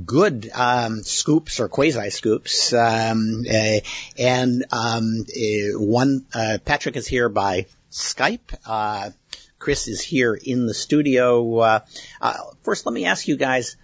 [0.06, 3.80] good um, scoops or quasi scoops, um, uh,
[4.18, 6.26] and um, uh, one
[6.64, 9.14] Patrick is here by Skype.
[9.58, 11.82] Chris is here in the studio.
[12.62, 13.76] first, let me ask you guys,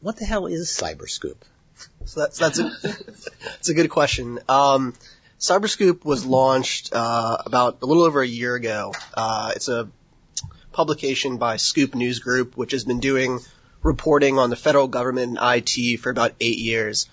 [0.00, 1.36] what the hell is Cyberscoop?
[2.06, 2.70] So that's that's a
[3.44, 4.38] that's a good question.
[4.48, 4.94] Um,
[5.38, 8.92] Cyberscoop was launched uh, about a little over a year ago.
[9.14, 9.88] Uh, it's a
[10.72, 13.40] publication by Scoop News Group, which has been doing
[13.82, 17.08] reporting on the federal government and IT for about eight years.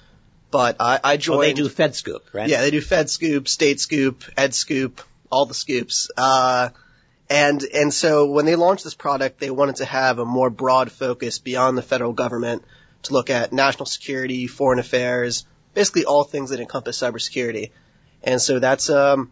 [0.52, 1.39] But I, I joined.
[1.39, 2.49] Well, they do Fed Scoop, right?
[2.49, 6.10] Yeah, they do Fed Scoop, State Scoop, Ed Scoop, all the scoops.
[6.15, 6.69] Uh,
[7.30, 10.91] and and so when they launched this product, they wanted to have a more broad
[10.91, 12.63] focus beyond the federal government
[13.03, 17.71] to look at national security, foreign affairs, basically all things that encompass cybersecurity.
[18.23, 19.31] And so that's um,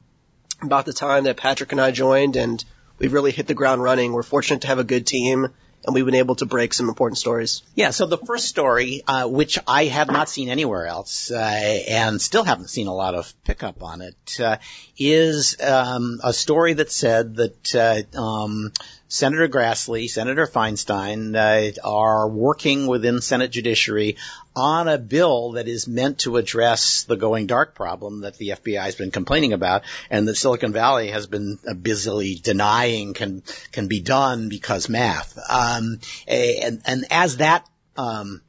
[0.62, 2.64] about the time that Patrick and I joined, and
[2.98, 4.14] we've really hit the ground running.
[4.14, 5.50] We're fortunate to have a good team
[5.88, 7.64] and we've been able to break some important stories.
[7.74, 12.22] Yeah, so the first story, uh, which I have not seen anywhere else, uh, and
[12.22, 14.58] still haven't seen a lot of pickup on it, uh,
[14.98, 17.76] is um, a story that said that
[18.16, 18.74] uh, um,
[19.10, 24.18] Senator Grassley, Senator Feinstein uh, are working within Senate Judiciary
[24.56, 28.84] on a bill that is meant to address the going dark problem that the FBI
[28.84, 33.88] has been complaining about and that Silicon Valley has been uh, busily denying can can
[33.88, 35.38] be done because math.
[35.50, 37.66] Um, and and as that
[37.96, 38.42] um,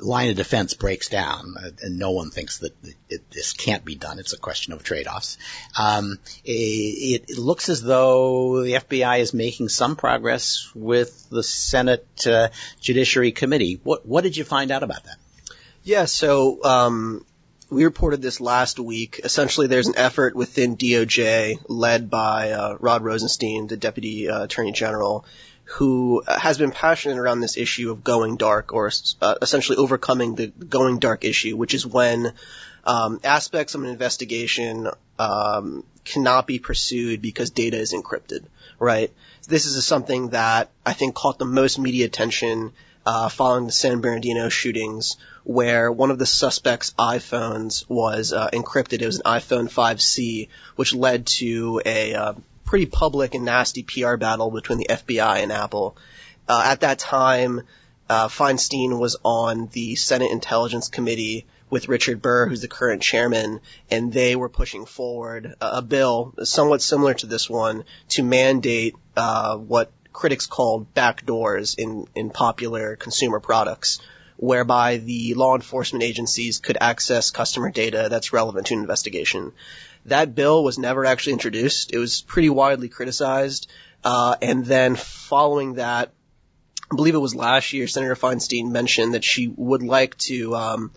[0.00, 2.72] line of defense breaks down, uh, and no one thinks that
[3.08, 4.18] it, this can't be done.
[4.18, 5.38] It's a question of trade-offs.
[5.78, 12.06] Um, it, it, looks as though the FBI is making some progress with the Senate
[12.26, 12.48] uh,
[12.80, 13.80] Judiciary Committee.
[13.82, 15.16] What what did you find out about that?
[15.84, 17.24] Yeah, so um,
[17.70, 19.20] we reported this last week.
[19.22, 24.72] Essentially, there's an effort within DOJ led by uh, Rod Rosenstein, the Deputy uh, Attorney
[24.72, 25.24] General,
[25.72, 30.46] who has been passionate around this issue of going dark or uh, essentially overcoming the
[30.46, 32.32] going dark issue, which is when
[32.84, 38.44] um, aspects of an investigation um, cannot be pursued because data is encrypted,
[38.78, 39.12] right?
[39.46, 42.72] This is something that I think caught the most media attention
[43.04, 49.02] uh, following the San Bernardino shootings, where one of the suspects' iPhones was uh, encrypted.
[49.02, 52.32] It was an iPhone 5C, which led to a uh,
[52.68, 55.96] pretty public and nasty PR battle between the FBI and Apple.
[56.46, 57.62] Uh, at that time,
[58.10, 63.60] uh, Feinstein was on the Senate Intelligence Committee with Richard Burr, who's the current chairman,
[63.90, 68.96] and they were pushing forward a, a bill somewhat similar to this one to mandate
[69.16, 73.98] uh, what critics called backdoors in, in popular consumer products,
[74.36, 79.52] whereby the law enforcement agencies could access customer data that's relevant to an investigation.
[80.06, 81.92] That bill was never actually introduced.
[81.92, 83.68] It was pretty widely criticized.
[84.04, 86.12] Uh, and then following that,
[86.90, 90.92] I believe it was last year, Senator Feinstein mentioned that she would like to um,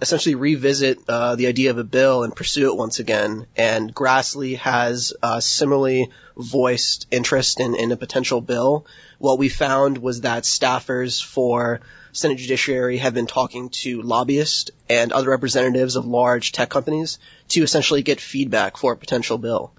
[0.00, 3.46] essentially revisit uh, the idea of a bill and pursue it once again.
[3.56, 8.86] And Grassley has uh, similarly voiced interest in, in a potential bill.
[9.18, 11.80] What we found was that staffers for
[12.12, 17.18] Senate Judiciary have been talking to lobbyists and other representatives of large tech companies
[17.48, 19.72] to essentially get feedback for a potential bill.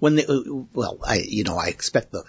[0.00, 2.24] When the, well, I, you know, I expect the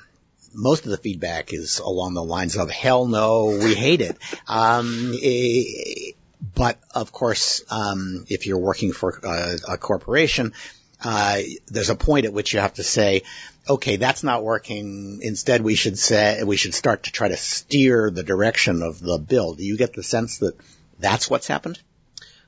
[0.53, 4.17] most of the feedback is along the lines of "Hell no, we hate it."
[4.47, 6.11] Um, eh,
[6.55, 10.53] but of course, um, if you're working for a, a corporation,
[11.03, 13.23] uh, there's a point at which you have to say,
[13.69, 15.19] okay, that's not working.
[15.21, 19.17] Instead, we should say, we should start to try to steer the direction of the
[19.17, 19.53] bill.
[19.53, 20.55] Do you get the sense that
[20.99, 21.79] that's what's happened?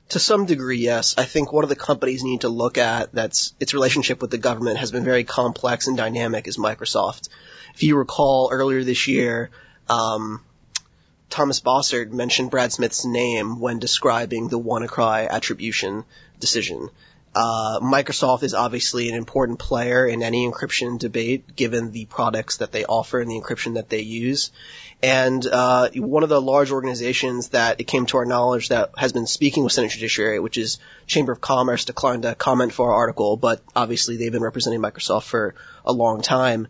[0.10, 1.16] To some degree, yes.
[1.18, 4.40] I think one of the companies need to look at that's its relationship with the
[4.40, 7.30] government has been very complex and dynamic is Microsoft.
[7.76, 9.52] If you recall earlier this year,
[9.88, 10.44] um,
[11.30, 16.04] Thomas Bossert mentioned Brad Smith's name when describing the WannaCry attribution
[16.40, 16.90] decision.
[17.36, 22.72] Uh, Microsoft is obviously an important player in any encryption debate, given the products that
[22.72, 24.52] they offer and the encryption that they use.
[25.02, 29.14] And uh, one of the large organizations that it came to our knowledge that has
[29.14, 32.96] been speaking with Senate Judiciary, which is Chamber of Commerce, declined to comment for our
[32.96, 36.68] article, but obviously they've been representing Microsoft for a long time.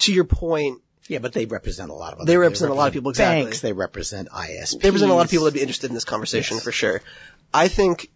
[0.00, 2.26] To your point, yeah, but they represent a lot of.
[2.26, 3.10] They represent, they represent a lot of people.
[3.10, 3.44] Exactly.
[3.44, 3.60] Banks.
[3.60, 4.80] They represent ISPs.
[4.80, 6.64] They represent a lot of people that'd be interested in this conversation yes.
[6.64, 7.00] for sure.
[7.52, 8.10] I think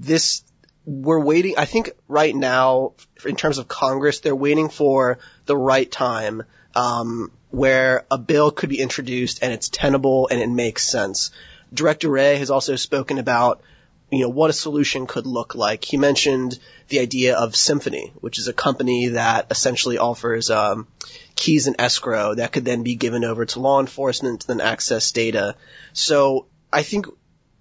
[0.00, 0.42] this
[0.84, 1.54] we're waiting.
[1.58, 2.92] I think right now,
[3.24, 6.44] in terms of Congress, they're waiting for the right time
[6.76, 11.32] um, where a bill could be introduced and it's tenable and it makes sense.
[11.74, 13.62] Director Wray has also spoken about
[14.10, 15.84] you know what a solution could look like.
[15.84, 20.86] He mentioned the idea of Symphony, which is a company that essentially offers um,
[21.34, 25.10] keys and escrow that could then be given over to law enforcement to then access
[25.10, 25.56] data.
[25.92, 27.06] So I think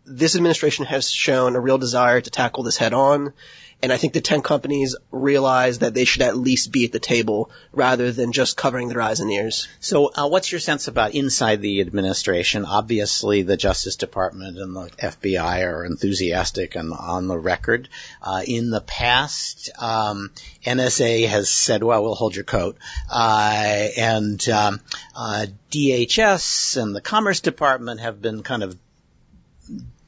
[0.06, 3.34] this administration has shown a real desire to tackle this head on.
[3.84, 7.00] And I think the 10 companies realize that they should at least be at the
[7.00, 9.68] table rather than just covering their eyes and ears.
[9.80, 12.66] So, uh, what's your sense about inside the administration?
[12.66, 17.90] Obviously, the Justice Department and the FBI are enthusiastic and on the record.
[18.22, 20.32] Uh, in the past, um,
[20.66, 22.78] NSA has said, "Well, we'll hold your coat,"
[23.12, 24.80] uh, and um,
[25.16, 28.78] uh, DHS and the Commerce Department have been kind of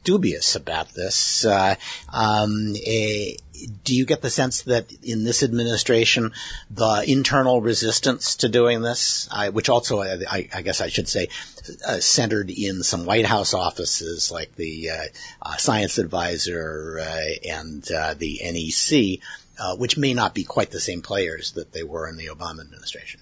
[0.07, 1.43] dubious about this.
[1.43, 1.75] Uh,
[2.13, 3.35] um, a,
[3.83, 6.31] do you get the sense that in this administration,
[6.71, 11.27] the internal resistance to doing this, uh, which also, I, I, guess I should say,
[11.85, 15.03] uh, centered in some White House offices like the uh,
[15.41, 21.51] uh, Science Advisor uh, and the NEC, which may not be quite the same players
[21.51, 23.19] that they were in the Obama administration?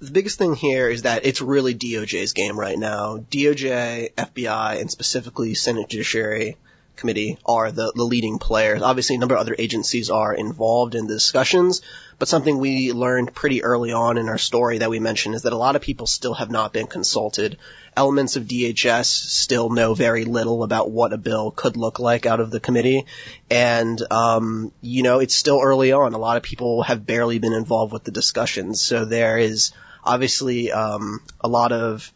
[0.00, 3.18] The biggest thing here is that it's really DOJ's game right now.
[3.18, 6.56] DOJ, FBI, and specifically Senate Judiciary
[6.96, 8.82] Committee are the, the leading players.
[8.82, 11.82] Obviously, a number of other agencies are involved in the discussions,
[12.18, 15.52] but something we learned pretty early on in our story that we mentioned is that
[15.52, 17.58] a lot of people still have not been consulted.
[17.96, 22.40] Elements of DHS still know very little about what a bill could look like out
[22.40, 23.06] of the committee,
[23.50, 26.14] and um, you know it's still early on.
[26.14, 29.72] A lot of people have barely been involved with the discussions, so there is
[30.04, 32.12] obviously um, a lot of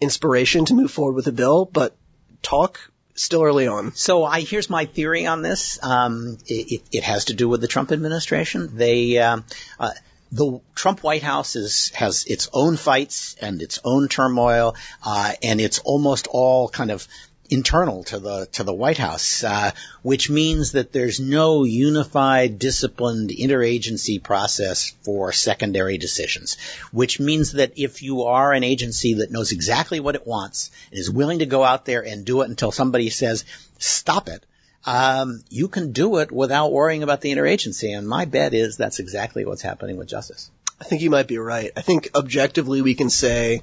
[0.00, 1.96] inspiration to move forward with a bill, but
[2.42, 3.94] talk still early on.
[3.94, 5.78] So I here's my theory on this.
[5.82, 8.76] Um, it, it, has to do with the Trump administration.
[8.76, 9.44] They um,
[9.78, 9.90] uh,
[10.32, 15.60] the Trump White House is, has its own fights and its own turmoil, uh, and
[15.60, 17.06] it's almost all kind of
[17.52, 19.70] internal to the to the White House, uh,
[20.02, 26.56] which means that there's no unified, disciplined interagency process for secondary decisions.
[26.92, 30.98] Which means that if you are an agency that knows exactly what it wants and
[30.98, 33.44] is willing to go out there and do it until somebody says
[33.78, 34.44] stop it,
[34.86, 37.96] um, you can do it without worrying about the interagency.
[37.96, 40.50] And my bet is that's exactly what's happening with justice.
[40.80, 41.70] I think you might be right.
[41.76, 43.62] I think objectively we can say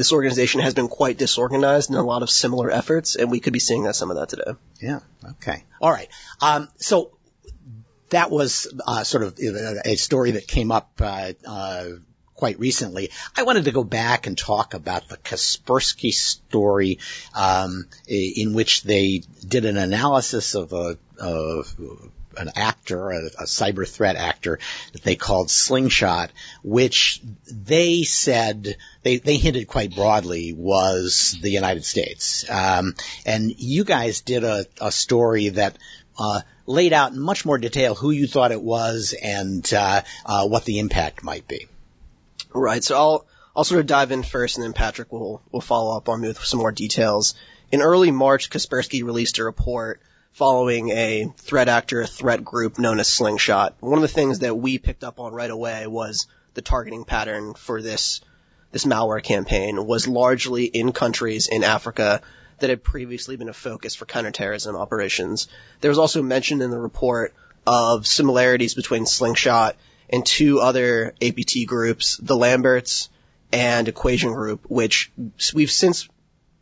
[0.00, 3.52] this organization has been quite disorganized in a lot of similar efforts, and we could
[3.52, 4.58] be seeing that some of that today.
[4.80, 5.00] Yeah.
[5.32, 5.62] Okay.
[5.78, 6.08] All right.
[6.40, 7.10] Um, so
[8.08, 11.84] that was uh, sort of a story that came up uh, uh,
[12.34, 13.10] quite recently.
[13.36, 16.98] I wanted to go back and talk about the Kaspersky story,
[17.34, 21.76] um, in which they did an analysis of a of
[22.36, 24.58] an actor, a, a, cyber threat actor
[24.92, 26.30] that they called Slingshot,
[26.62, 27.20] which
[27.50, 32.48] they said they they hinted quite broadly was the United States.
[32.48, 32.94] Um,
[33.26, 35.76] and you guys did a, a story that.
[36.18, 40.46] Uh, laid out in much more detail who you thought it was and uh, uh,
[40.46, 41.66] what the impact might be.
[42.52, 42.84] Right.
[42.84, 43.26] So I'll
[43.56, 46.28] I'll sort of dive in first, and then Patrick will will follow up on me
[46.28, 47.34] with some more details.
[47.72, 50.00] In early March, Kaspersky released a report
[50.32, 53.76] following a threat actor a threat group known as Slingshot.
[53.80, 57.54] One of the things that we picked up on right away was the targeting pattern
[57.54, 58.20] for this
[58.72, 62.22] this malware campaign was largely in countries in Africa
[62.60, 65.48] that had previously been a focus for counterterrorism operations.
[65.80, 67.34] There was also mention in the report
[67.66, 69.76] of similarities between Slingshot
[70.08, 73.08] and two other APT groups, the Lamberts
[73.52, 75.10] and Equation Group, which
[75.52, 76.08] we've since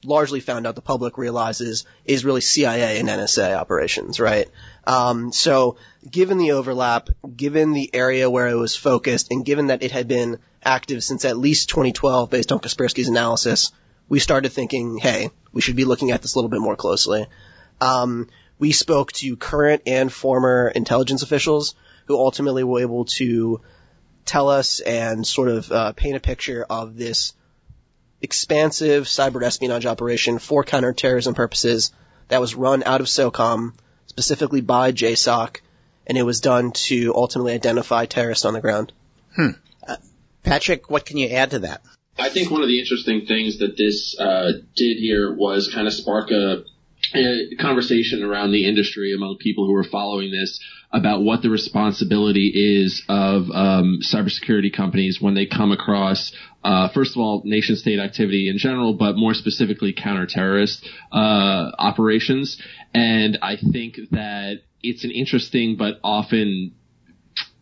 [0.05, 4.49] largely found out the public realizes is really CIA and NSA operations, right?
[4.87, 5.77] Um, so
[6.09, 10.07] given the overlap, given the area where it was focused, and given that it had
[10.09, 13.73] been active since at least 2012 based on Kaspersky's analysis,
[14.09, 17.27] we started thinking, hey, we should be looking at this a little bit more closely.
[17.81, 18.29] Um,
[18.59, 21.75] we spoke to current and former intelligence officials
[22.07, 23.61] who ultimately were able to
[24.25, 27.35] tell us and sort of uh, paint a picture of this
[28.21, 31.93] expansive cyber espionage operation for counterterrorism purposes
[32.29, 33.73] that was run out of SOCOM,
[34.07, 35.61] specifically by JSOC,
[36.07, 38.93] and it was done to ultimately identify terrorists on the ground.
[39.35, 39.51] Hmm.
[39.87, 39.97] Uh,
[40.43, 41.83] Patrick, what can you add to that?
[42.19, 45.93] I think one of the interesting things that this uh, did here was kind of
[45.93, 46.65] spark a,
[47.15, 50.59] a conversation around the industry among people who were following this
[50.93, 56.33] about what the responsibility is of um, cybersecurity companies when they come across,
[56.65, 62.61] uh, first of all, nation state activity in general, but more specifically counter-terrorist uh, operations.
[62.93, 66.75] And I think that it's an interesting but often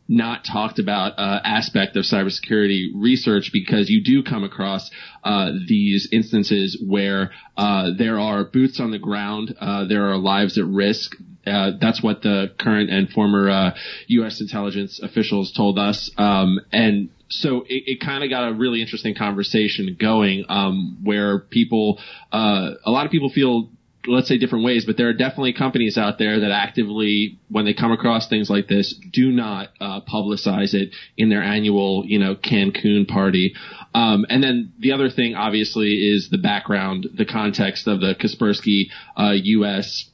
[0.09, 4.91] not talked about uh, aspect of cybersecurity research because you do come across
[5.25, 10.59] uh, these instances where uh, there are boots on the ground, uh, there are lives
[10.59, 11.17] at risk.
[11.45, 13.73] Uh, that's what the current and former
[14.09, 14.41] U.S.
[14.41, 18.81] Uh, intelligence officials told us, um, and so it, it kind of got a really
[18.81, 21.99] interesting conversation going, um, where people,
[22.33, 23.71] a lot of people feel
[24.07, 27.75] let's say different ways, but there are definitely companies out there that actively, when they
[27.75, 32.35] come across things like this, do not uh, publicize it in their annual, you know,
[32.35, 33.55] Cancun party.
[33.95, 38.91] Um, and then the other thing, obviously, is the background, the context of the Kaspersky
[39.17, 40.09] uh, U.S.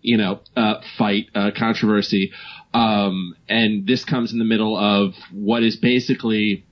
[0.00, 2.32] you know uh, fight uh, controversy.
[2.74, 6.66] Um, and this comes in the middle of what is basically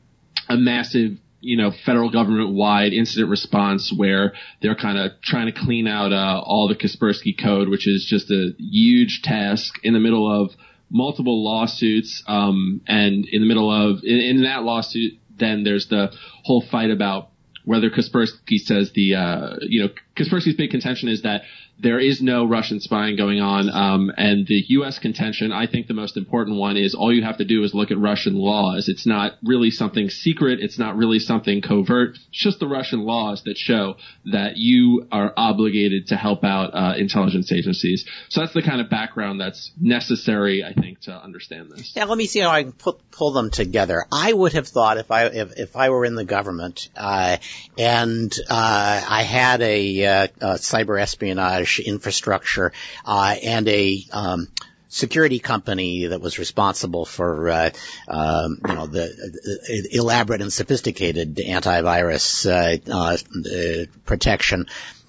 [0.49, 4.33] a massive you know, federal government wide incident response where
[4.63, 8.31] they're kind of trying to clean out uh, all the Kaspersky code, which is just
[8.31, 10.53] a huge task in the middle of
[10.89, 12.23] multiple lawsuits.
[12.29, 16.13] Um, and in the middle of, in, in, that lawsuit, then there's the
[16.45, 17.31] whole fight about
[17.65, 21.43] whether Kaspersky says the, uh, you know, Kaspersky's big contention is that
[21.79, 23.69] there is no Russian spying going on.
[23.69, 24.99] Um, and the U.S.
[24.99, 27.91] contention, I think the most important one is all you have to do is look
[27.91, 28.89] at Russian laws.
[28.89, 30.61] It's not really something secret.
[30.61, 32.11] It's not really something covert.
[32.11, 33.97] It's just the Russian laws that show
[34.27, 38.05] that you are obligated to help out uh, intelligence agencies.
[38.29, 41.93] So that's the kind of background that's necessary, I think, to understand this.
[41.97, 44.05] Yeah, let me see how I can put, pull them together.
[44.13, 47.39] I would have thought if I if, if I were in the government uh,
[47.77, 52.73] and uh, I had a, uh, a cyber espionage infrastructure,
[53.05, 54.49] uh, and a um,
[54.93, 57.71] security company that was responsible for, uh,
[58.09, 64.67] um, you know, the uh, elaborate and sophisticated antivirus uh, uh, protection,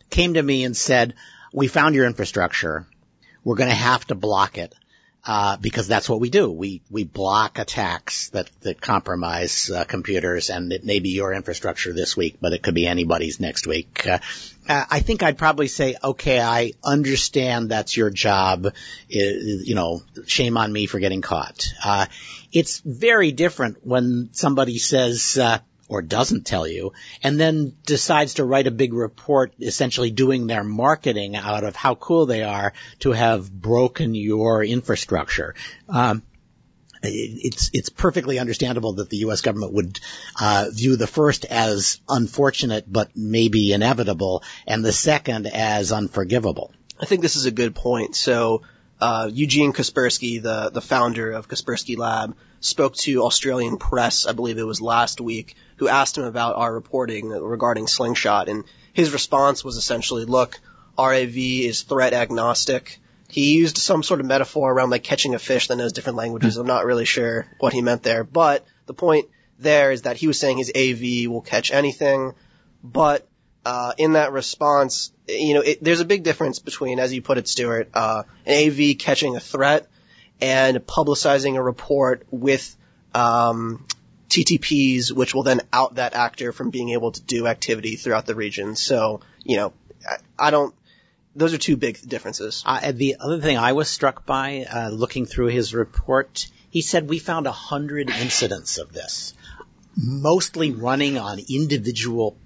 [0.10, 1.14] came to me and said,
[1.52, 2.88] "We found your infrastructure.
[3.44, 4.74] We're going to have to block it."
[5.26, 6.52] Uh, because that's what we do.
[6.52, 11.94] We we block attacks that that compromise uh, computers, and it may be your infrastructure
[11.94, 14.06] this week, but it could be anybody's next week.
[14.06, 14.20] Uh,
[14.68, 18.74] I think I'd probably say, okay, I understand that's your job.
[19.08, 21.68] You know, shame on me for getting caught.
[21.84, 22.06] Uh,
[22.52, 25.60] it's very different when somebody says, uh,
[25.94, 30.64] or doesn't tell you, and then decides to write a big report essentially doing their
[30.64, 35.56] marketing out of how cool they are to have broken your infrastructure.
[35.88, 36.24] Um,
[37.04, 39.42] it's it's perfectly understandable that the U.S.
[39.42, 40.00] government would
[40.40, 46.74] uh, view the first as unfortunate but maybe inevitable, and the second as unforgivable.
[47.00, 48.16] I think this is a good point.
[48.16, 48.62] So
[49.04, 54.58] uh, Eugene Kaspersky, the the founder of Kaspersky Lab, spoke to Australian press, I believe
[54.58, 59.62] it was last week, who asked him about our reporting regarding Slingshot, and his response
[59.62, 60.62] was essentially, "Look,
[60.98, 65.68] RAV is threat agnostic." He used some sort of metaphor around like catching a fish
[65.68, 66.56] that knows different languages.
[66.56, 69.28] I'm not really sure what he meant there, but the point
[69.60, 72.36] there is that he was saying his AV will catch anything,
[72.82, 73.28] but
[73.66, 77.38] uh, in that response, you know, it, there's a big difference between, as you put
[77.38, 79.88] it, Stewart, uh, an AV catching a threat
[80.42, 82.76] and publicizing a report with
[83.14, 83.86] um,
[84.30, 88.36] TTPs, which will then out that actor from being able to do activity throughout the
[88.36, 88.76] region.
[88.76, 89.74] So, you know,
[90.08, 90.74] I, I don't
[91.36, 92.64] those are two big differences.
[92.66, 97.10] Uh, the other thing I was struck by uh, looking through his report, he said
[97.10, 99.34] we found a hundred incidents of this,
[99.98, 102.38] mostly running on individual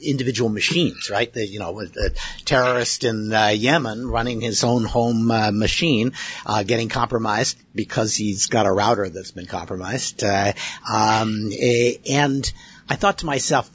[0.00, 1.32] individual machines, right?
[1.32, 2.10] The, you know, a
[2.44, 6.12] terrorist in uh, Yemen running his own home uh, machine,
[6.46, 10.22] uh, getting compromised because he's got a router that's been compromised.
[10.24, 10.52] Uh,
[10.92, 11.50] um,
[12.08, 12.52] and
[12.88, 13.70] I thought to myself,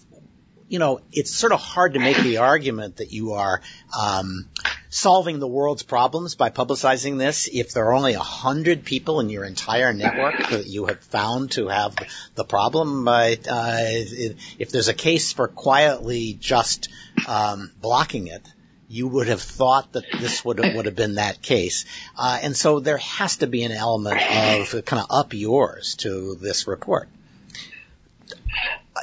[0.70, 3.62] you know, it's sort of hard to make the argument that you are
[4.00, 4.48] um,
[4.90, 9.30] solving the world's problems by publicizing this if there are only a hundred people in
[9.30, 11.96] your entire network that you have found to have
[12.36, 13.08] the problem.
[13.08, 16.90] Uh, if there's a case for quietly just
[17.28, 18.48] um, blocking it,
[18.88, 21.86] you would have thought that this would have, would have been that case.
[22.16, 26.36] Uh, and so there has to be an element of kind of up yours to
[26.36, 27.10] this report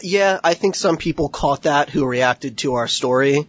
[0.03, 3.47] yeah, I think some people caught that who reacted to our story.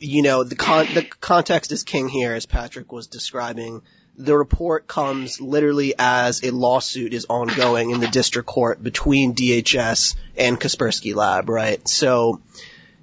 [0.00, 3.82] You know, the con- the context is king here, as Patrick was describing.
[4.16, 10.14] The report comes literally as a lawsuit is ongoing in the district court between DHS
[10.36, 11.86] and Kaspersky Lab, right?
[11.88, 12.40] So,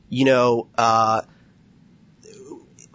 [0.08, 1.24] you know, uh,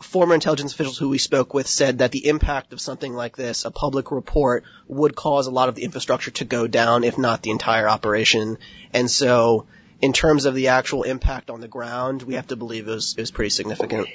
[0.06, 3.64] former intelligence officials who we spoke with said that the impact of something like this,
[3.64, 7.42] a public report, would cause a lot of the infrastructure to go down, if not
[7.42, 8.58] the entire operation.
[8.92, 9.66] And so,
[10.00, 13.14] in terms of the actual impact on the ground, we have to believe it was,
[13.16, 14.08] it was pretty significant.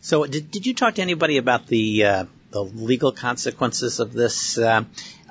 [0.00, 4.56] So, did, did you talk to anybody about the uh, the legal consequences of this?
[4.56, 4.84] Uh,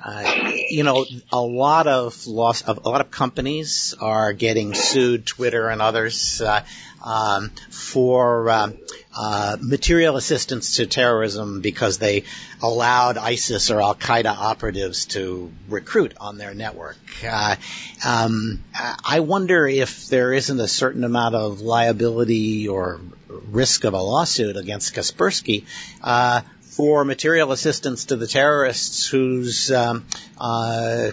[0.04, 5.68] uh, you know, a lot of loss, a lot of companies are getting sued, Twitter
[5.68, 6.64] and others, uh,
[7.04, 8.70] um, for uh,
[9.16, 12.24] uh, material assistance to terrorism because they
[12.62, 16.98] allowed ISIS or Al Qaeda operatives to recruit on their network.
[17.24, 17.56] Uh,
[18.04, 24.02] um, I wonder if there isn't a certain amount of liability or risk of a
[24.02, 25.64] lawsuit against Kaspersky
[26.02, 26.42] uh,
[26.78, 30.06] for material assistance to the terrorists whose um,
[30.40, 31.10] uh,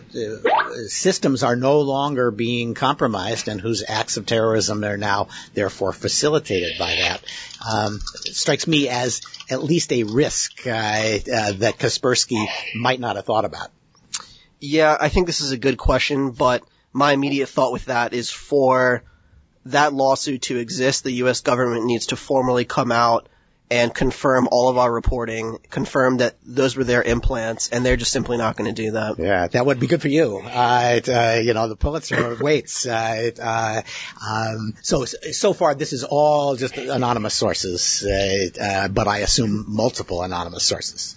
[0.86, 6.78] systems are no longer being compromised and whose acts of terrorism are now therefore facilitated
[6.78, 7.24] by that.
[7.68, 12.46] Um, strikes me as at least a risk uh, uh, that Kaspersky
[12.76, 13.72] might not have thought about.
[14.60, 16.64] Yeah, I think this is a good question, but
[16.94, 19.02] my immediate thought with that is for
[19.66, 21.42] that lawsuit to exist, the U.S.
[21.42, 23.30] government needs to formally come out
[23.70, 28.12] and confirm all of our reporting, confirm that those were their implants, and they're just
[28.12, 29.18] simply not going to do that.
[29.18, 30.38] Yeah, that would be good for you.
[30.38, 32.86] Uh, it, uh, you know, the Pulitzer waits.
[32.86, 33.82] Uh, it, uh,
[34.28, 39.66] um, so so far, this is all just anonymous sources, uh, uh, but I assume
[39.68, 41.16] multiple anonymous sources.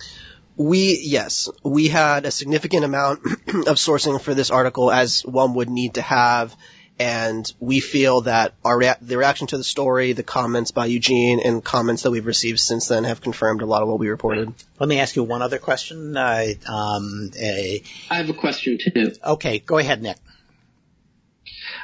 [0.57, 5.71] We, yes, we had a significant amount of sourcing for this article as one would
[5.71, 6.57] need to have
[6.99, 11.41] and we feel that our rea- the reaction to the story, the comments by Eugene,
[11.41, 14.53] and comments that we've received since then have confirmed a lot of what we reported.
[14.79, 16.17] Let me ask you one other question.
[16.17, 19.13] Uh, um, I have a question too.
[19.25, 20.19] Okay, go ahead, Nick.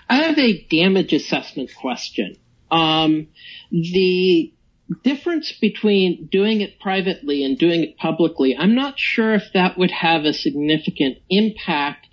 [0.08, 2.36] I have a damage assessment question.
[2.70, 3.28] Um,
[3.70, 4.52] the
[5.02, 9.90] difference between doing it privately and doing it publicly, I'm not sure if that would
[9.90, 12.06] have a significant impact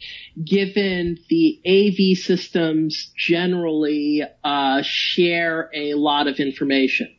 [0.43, 7.13] given the AV systems generally uh, share a lot of information.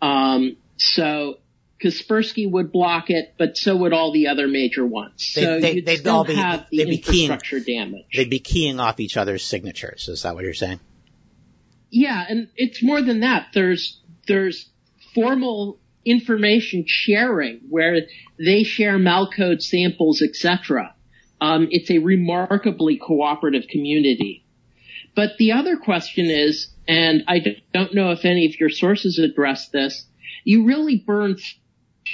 [0.00, 1.38] Um, so
[1.82, 5.32] Kaspersky would block it, but so would all the other major ones.
[5.34, 8.06] They, so they, still all be, have the they'd be keying, infrastructure damage.
[8.14, 10.08] They'd be keying off each other's signatures.
[10.08, 10.80] Is that what you're saying?
[11.90, 13.48] Yeah, and it's more than that.
[13.54, 14.70] There's there's
[15.14, 18.02] formal information sharing where
[18.38, 20.94] they share malcode samples, etc.
[21.40, 24.44] Um, it's a remarkably cooperative community.
[25.14, 27.40] But the other question is, and I
[27.74, 30.06] don't know if any of your sources address this,
[30.44, 31.36] you really burn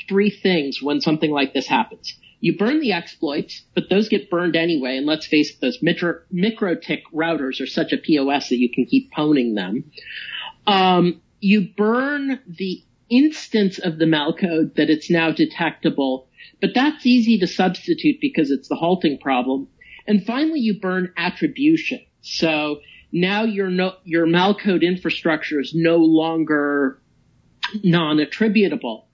[0.08, 2.14] three things when something like this happens.
[2.40, 4.96] You burn the exploits, but those get burned anyway.
[4.96, 6.74] And let's face it, those micro,
[7.14, 9.90] routers are such a POS that you can keep pwning them.
[10.66, 16.26] Um, you burn the instance of the malcode that it's now detectable,
[16.62, 19.68] but that's easy to substitute because it's the halting problem.
[20.06, 22.00] And finally, you burn attribution.
[22.22, 22.80] So
[23.12, 27.02] now your no, your malcode infrastructure is no longer
[27.82, 29.06] non-attributable.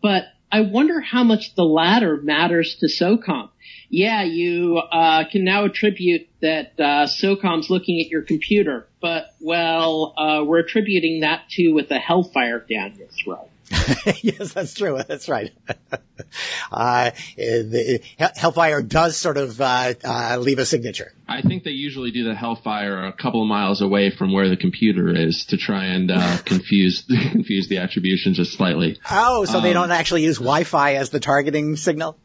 [0.00, 3.50] But I wonder how much the latter matters to SOCOM.
[3.88, 10.14] Yeah, you uh, can now attribute that uh, SOCOM's looking at your computer, but well,
[10.16, 13.48] uh, we're attributing that to with a hellfire down your throat.
[14.22, 14.98] yes, that's true.
[15.06, 15.52] That's right.
[16.72, 18.00] uh, the,
[18.36, 21.12] Hellfire does sort of uh, uh, leave a signature.
[21.26, 24.56] I think they usually do the Hellfire a couple of miles away from where the
[24.56, 28.98] computer is to try and uh, confuse confuse the attribution just slightly.
[29.10, 32.18] Oh, so um, they don't actually use Wi-Fi as the targeting signal?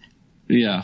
[0.48, 0.84] Yeah.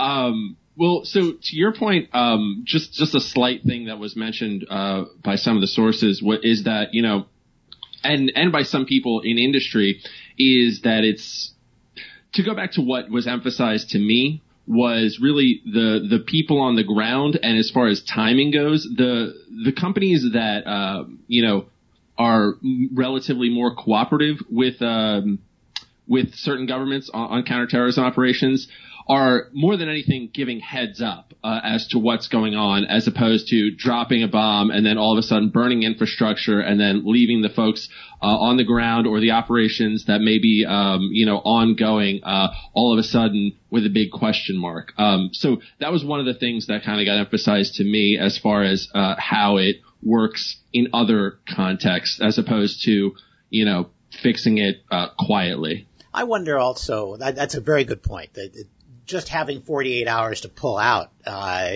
[0.00, 4.66] Um, well, so to your point, um, just just a slight thing that was mentioned
[4.68, 7.26] uh, by some of the sources what is that you know
[8.04, 10.00] and and by some people in industry
[10.38, 11.52] is that it's
[12.32, 16.76] to go back to what was emphasized to me was really the the people on
[16.76, 19.34] the ground and as far as timing goes the
[19.64, 21.66] the companies that uh, you know
[22.18, 22.54] are
[22.94, 25.40] relatively more cooperative with um,
[26.06, 28.68] with certain governments on, on counterterrorism operations
[29.08, 33.48] are more than anything giving heads up uh, as to what's going on, as opposed
[33.48, 37.42] to dropping a bomb and then all of a sudden burning infrastructure and then leaving
[37.42, 37.88] the folks
[38.22, 42.48] uh, on the ground or the operations that may be um, you know ongoing uh,
[42.74, 44.92] all of a sudden with a big question mark.
[44.98, 48.18] Um, so that was one of the things that kind of got emphasized to me
[48.18, 53.12] as far as uh, how it works in other contexts, as opposed to
[53.50, 53.90] you know
[54.22, 55.86] fixing it uh, quietly.
[56.14, 58.34] I wonder also, that, that's a very good point.
[58.34, 58.66] That
[59.12, 61.70] just having 48 hours to pull out uh,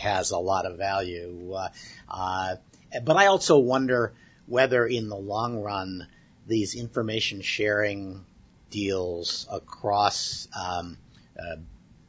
[0.00, 1.52] has a lot of value.
[1.52, 1.68] Uh,
[2.08, 2.56] uh,
[3.02, 4.14] but I also wonder
[4.46, 6.06] whether, in the long run,
[6.46, 8.24] these information sharing
[8.70, 10.96] deals across um,
[11.38, 11.56] uh,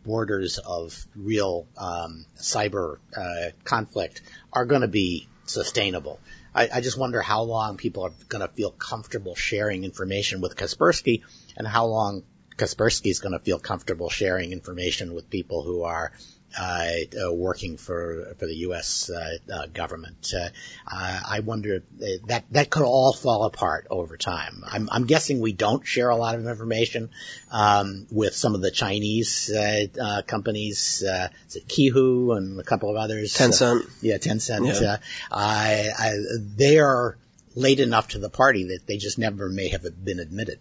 [0.06, 4.22] borders of real um, cyber uh, conflict
[4.54, 6.20] are going to be sustainable.
[6.54, 10.56] I, I, just wonder how long people are going to feel comfortable sharing information with
[10.56, 11.24] Kaspersky
[11.56, 12.24] and how long
[12.58, 16.12] Kaspersky is going to feel comfortable sharing information with people who are
[16.58, 16.90] uh,
[17.28, 19.10] uh, working for for the U.S.
[19.10, 20.34] Uh, uh, government.
[20.34, 20.50] Uh,
[20.88, 21.84] I wonder
[22.28, 24.64] that that could all fall apart over time.
[24.66, 27.10] I'm, I'm, guessing we don't share a lot of information
[27.52, 33.34] um, with some of the Chinese uh, companies, uh, Qihoo and a couple of others.
[33.34, 33.88] Tencent.
[34.02, 34.82] yeah, Tencent.
[34.82, 34.98] Yeah.
[35.32, 36.14] I, I,
[36.56, 37.18] they are
[37.56, 40.60] late enough to the party that they just never may have been admitted.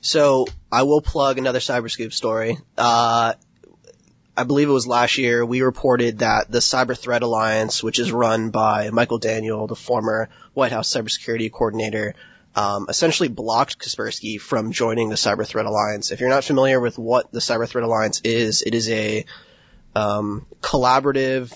[0.00, 2.58] So I will plug another CyberScoop story.
[2.76, 3.34] Uh,
[4.36, 8.12] I believe it was last year, we reported that the Cyber Threat Alliance, which is
[8.12, 12.14] run by Michael Daniel, the former White House cybersecurity coordinator,
[12.56, 16.10] um, essentially blocked Kaspersky from joining the Cyber Threat Alliance.
[16.10, 19.24] If you're not familiar with what the Cyber Threat Alliance is, it is a
[19.94, 21.52] um, collaborative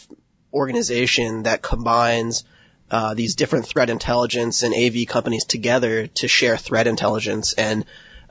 [0.52, 2.44] organization that combines
[2.90, 7.54] uh, these different threat intelligence and AV companies together to share threat intelligence.
[7.54, 7.84] And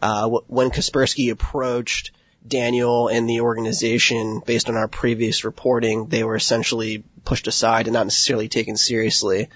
[0.04, 2.12] uh, when Kaspersky approached
[2.46, 7.94] Daniel and the organization, based on our previous reporting, they were essentially pushed aside and
[7.94, 9.48] not necessarily taken seriously.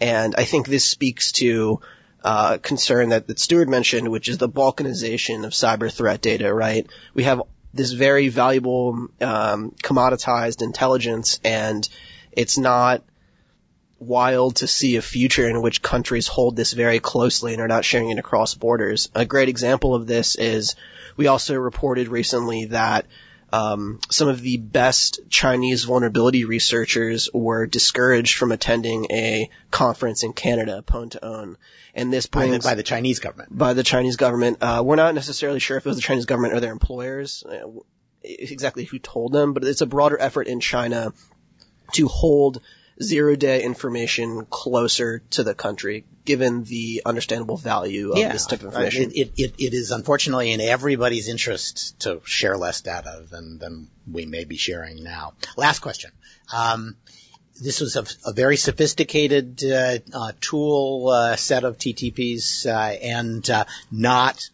[0.00, 1.80] And I think this speaks to
[2.22, 6.86] uh, concern that, that Stewart mentioned, which is the balkanization of cyber threat data, right?
[7.12, 7.42] We have
[7.74, 11.88] this very valuable um, commoditized intelligence, and
[12.30, 13.02] it's not
[13.98, 17.84] wild to see a future in which countries hold this very closely and are not
[17.84, 19.10] sharing it across borders.
[19.14, 20.76] A great example of this is
[21.16, 23.06] we also reported recently that
[23.52, 30.32] um, some of the best Chinese vulnerability researchers were discouraged from attending a conference in
[30.32, 31.56] Canada, Pwn2Own.
[31.94, 33.56] And this By the, brings by the Chinese government.
[33.56, 34.58] by the Chinese government.
[34.60, 37.68] Uh, we're not necessarily sure if it was the Chinese government or their employers, uh,
[38.22, 41.12] exactly who told them, but it's a broader effort in China
[41.92, 42.60] to hold
[43.02, 48.66] zero day information closer to the country, given the understandable value of this type of
[48.66, 49.12] information.
[49.14, 54.26] It, it, it is unfortunately in everybody's interest to share less data than, than we
[54.26, 55.34] may be sharing now.
[55.56, 56.10] Last question.
[56.54, 56.96] Um,
[57.60, 63.48] this was a, a very sophisticated uh, uh, tool uh, set of TTPs uh, and
[63.48, 64.50] uh, not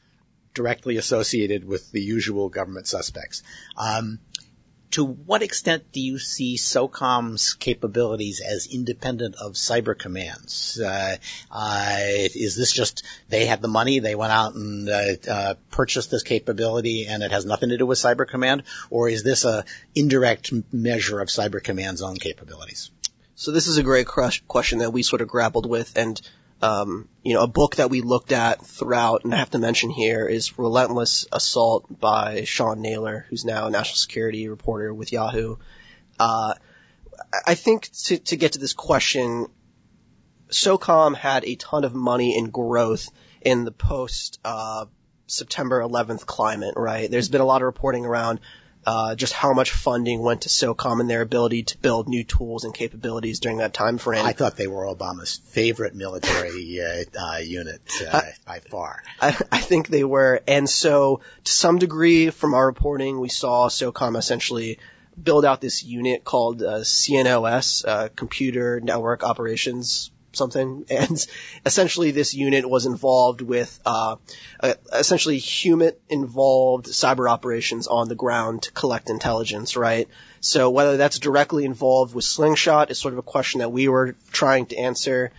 [0.55, 3.43] directly associated with the usual government suspects.
[3.77, 4.19] Um,
[4.93, 10.79] to what extent do you see SOCOM's capabilities as independent of cyber commands?
[10.79, 11.17] Uh,
[11.51, 16.11] uh, is this just they had the money, they went out and uh, uh, purchased
[16.11, 19.65] this capability, and it has nothing to do with cyber command, or is this a
[19.95, 22.91] indirect measure of cyber command's own capabilities?
[23.35, 26.21] So this is a great question that we sort of grappled with, and
[26.63, 29.91] um, you know, a book that we looked at throughout, and I have to mention
[29.91, 35.57] here is "Relentless Assault" by Sean Naylor, who's now a national security reporter with Yahoo.
[36.19, 36.55] Uh,
[37.47, 39.49] I think to to get to this question,
[40.51, 43.09] SOCOM had a ton of money and growth
[43.41, 44.87] in the post uh,
[45.27, 47.11] September 11th climate, right?
[47.11, 48.41] There's been a lot of reporting around
[48.85, 52.65] uh, just how much funding went to SOCOM and their ability to build new tools
[52.65, 54.25] and capabilities during that time frame.
[54.25, 57.81] I thought they were Obama's favorite military uh, uh, unit
[58.11, 59.03] uh, by far.
[59.21, 60.43] I, I think they were.
[60.49, 64.79] And so, to some degree, from our reporting, we saw SOCOM essentially
[65.21, 70.87] build out this unit called uh, CNOS, uh, Computer Network Operations something.
[70.91, 71.27] And
[71.67, 74.17] essentially, this unit was involved with uh,
[74.93, 80.09] essentially human involved cyber operations on the ground to collect intelligence, right?
[80.41, 84.15] So whether that's directly involved with Slingshot is sort of a question that we were
[84.33, 85.33] trying to answer.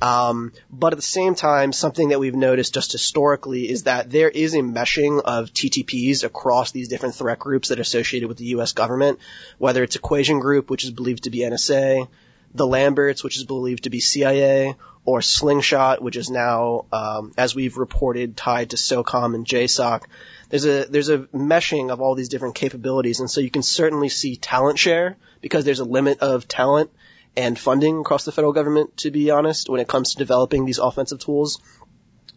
[0.00, 4.28] Um, but at the same time, something that we've noticed just historically is that there
[4.28, 8.46] is a meshing of TTPs across these different threat groups that are associated with the
[8.56, 8.72] U.S.
[8.72, 9.18] government,
[9.58, 12.08] whether it's Equation Group, which is believed to be NSA,
[12.54, 14.74] the Lamberts, which is believed to be CIA,
[15.04, 20.02] or Slingshot, which is now, um, as we've reported, tied to SOCOM and JSOC.
[20.48, 24.08] There's a there's a meshing of all these different capabilities, and so you can certainly
[24.08, 26.90] see talent share because there's a limit of talent
[27.36, 30.78] and funding across the federal government, to be honest, when it comes to developing these
[30.78, 31.60] offensive tools.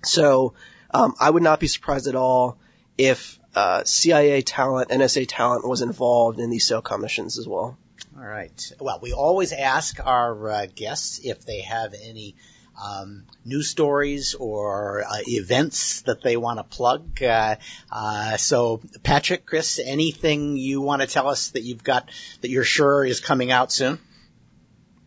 [0.03, 0.53] So
[0.91, 2.57] um, I would not be surprised at all
[2.97, 7.77] if uh, CIA talent, NSA talent was involved in these SOCOM missions as well.
[8.19, 8.71] All right.
[8.81, 12.35] Well, we always ask our uh, guests if they have any
[12.81, 17.23] um, news stories or uh, events that they want to plug.
[17.23, 17.55] Uh,
[17.89, 22.09] uh, so, Patrick, Chris, anything you want to tell us that you've got
[22.41, 23.99] that you're sure is coming out soon?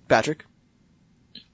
[0.08, 0.46] Patrick?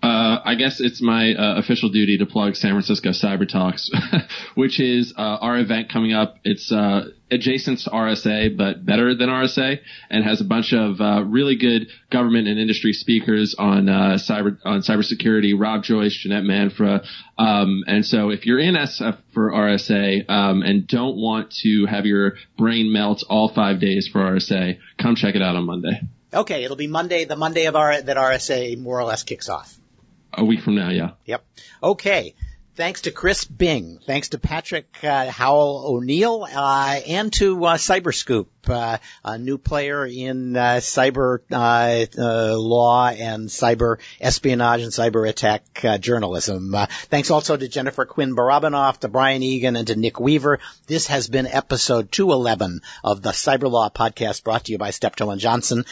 [0.01, 3.91] Uh, I guess it's my uh, official duty to plug San Francisco Cyber Talks,
[4.55, 6.37] which is uh, our event coming up.
[6.45, 11.25] It's uh, adjacent to RSA, but better than RSA, and has a bunch of uh,
[11.25, 15.59] really good government and industry speakers on uh, cyber on cybersecurity.
[15.59, 17.05] Rob Joyce, Jeanette Manfra,
[17.37, 22.07] um, and so if you're in SF for RSA um, and don't want to have
[22.07, 26.03] your brain melt all five days for RSA, come check it out on Monday.
[26.33, 29.77] Okay, it'll be Monday, the Monday of that RSA more or less kicks off.
[30.39, 31.11] A week from now, yeah.
[31.27, 31.45] Yep.
[31.83, 32.35] Okay.
[32.79, 33.99] Thanks to Chris Bing.
[34.07, 40.07] Thanks to Patrick uh, Howell O'Neill uh, and to uh, Cyberscoop, uh, a new player
[40.07, 45.65] in uh, cyber uh, law and cyber espionage and cyber attack
[46.01, 46.73] journalism.
[47.11, 50.61] thanks also to Jennifer Quinn Barabanov, to Brian Egan, and to Nick Weaver.
[50.87, 55.31] This has been episode 211 of the Cyber Law Podcast brought to you by Steptoe
[55.31, 55.85] and Johnson.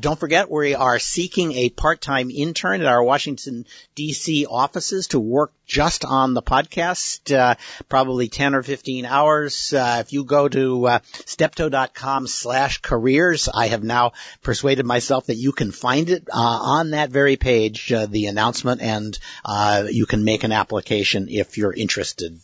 [0.00, 4.46] don't forget, we are seeking a part-time intern at our Washington, D.C.
[4.46, 7.54] offices to work just on the podcast, uh,
[7.88, 9.72] probably 10 or 15 hours.
[9.72, 14.12] Uh, if you go to uh, steptoe.com slash careers, I have now
[14.42, 18.80] persuaded myself that you can find it uh, on that very page, uh, the announcement,
[18.80, 22.40] and uh, you can make an application if you're interested.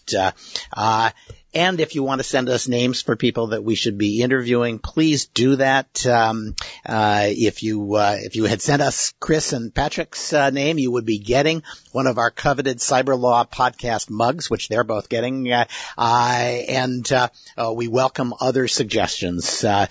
[1.57, 4.23] Uh, and if you want to send us names for people that we should be
[4.23, 6.07] interviewing, please do that.
[6.07, 6.55] Um,
[6.85, 10.93] uh, if you uh, if you had sent us Chris and Patrick's uh, name, you
[10.93, 15.51] would be getting one of our coveted cyber law podcast mugs, which they're both getting.
[15.53, 15.65] Uh,
[15.99, 19.65] and uh, uh, we welcome other suggestions.
[19.65, 19.87] Uh,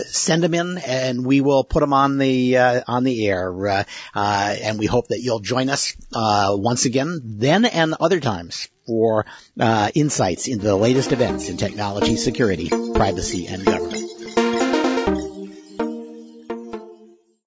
[0.00, 3.68] send them in and we will put them on the uh, on the air.
[3.68, 3.84] Uh,
[4.14, 9.26] and we hope that you'll join us once again then and other times for
[9.58, 14.11] uh, insights into the latest events in technology, security, privacy, and government.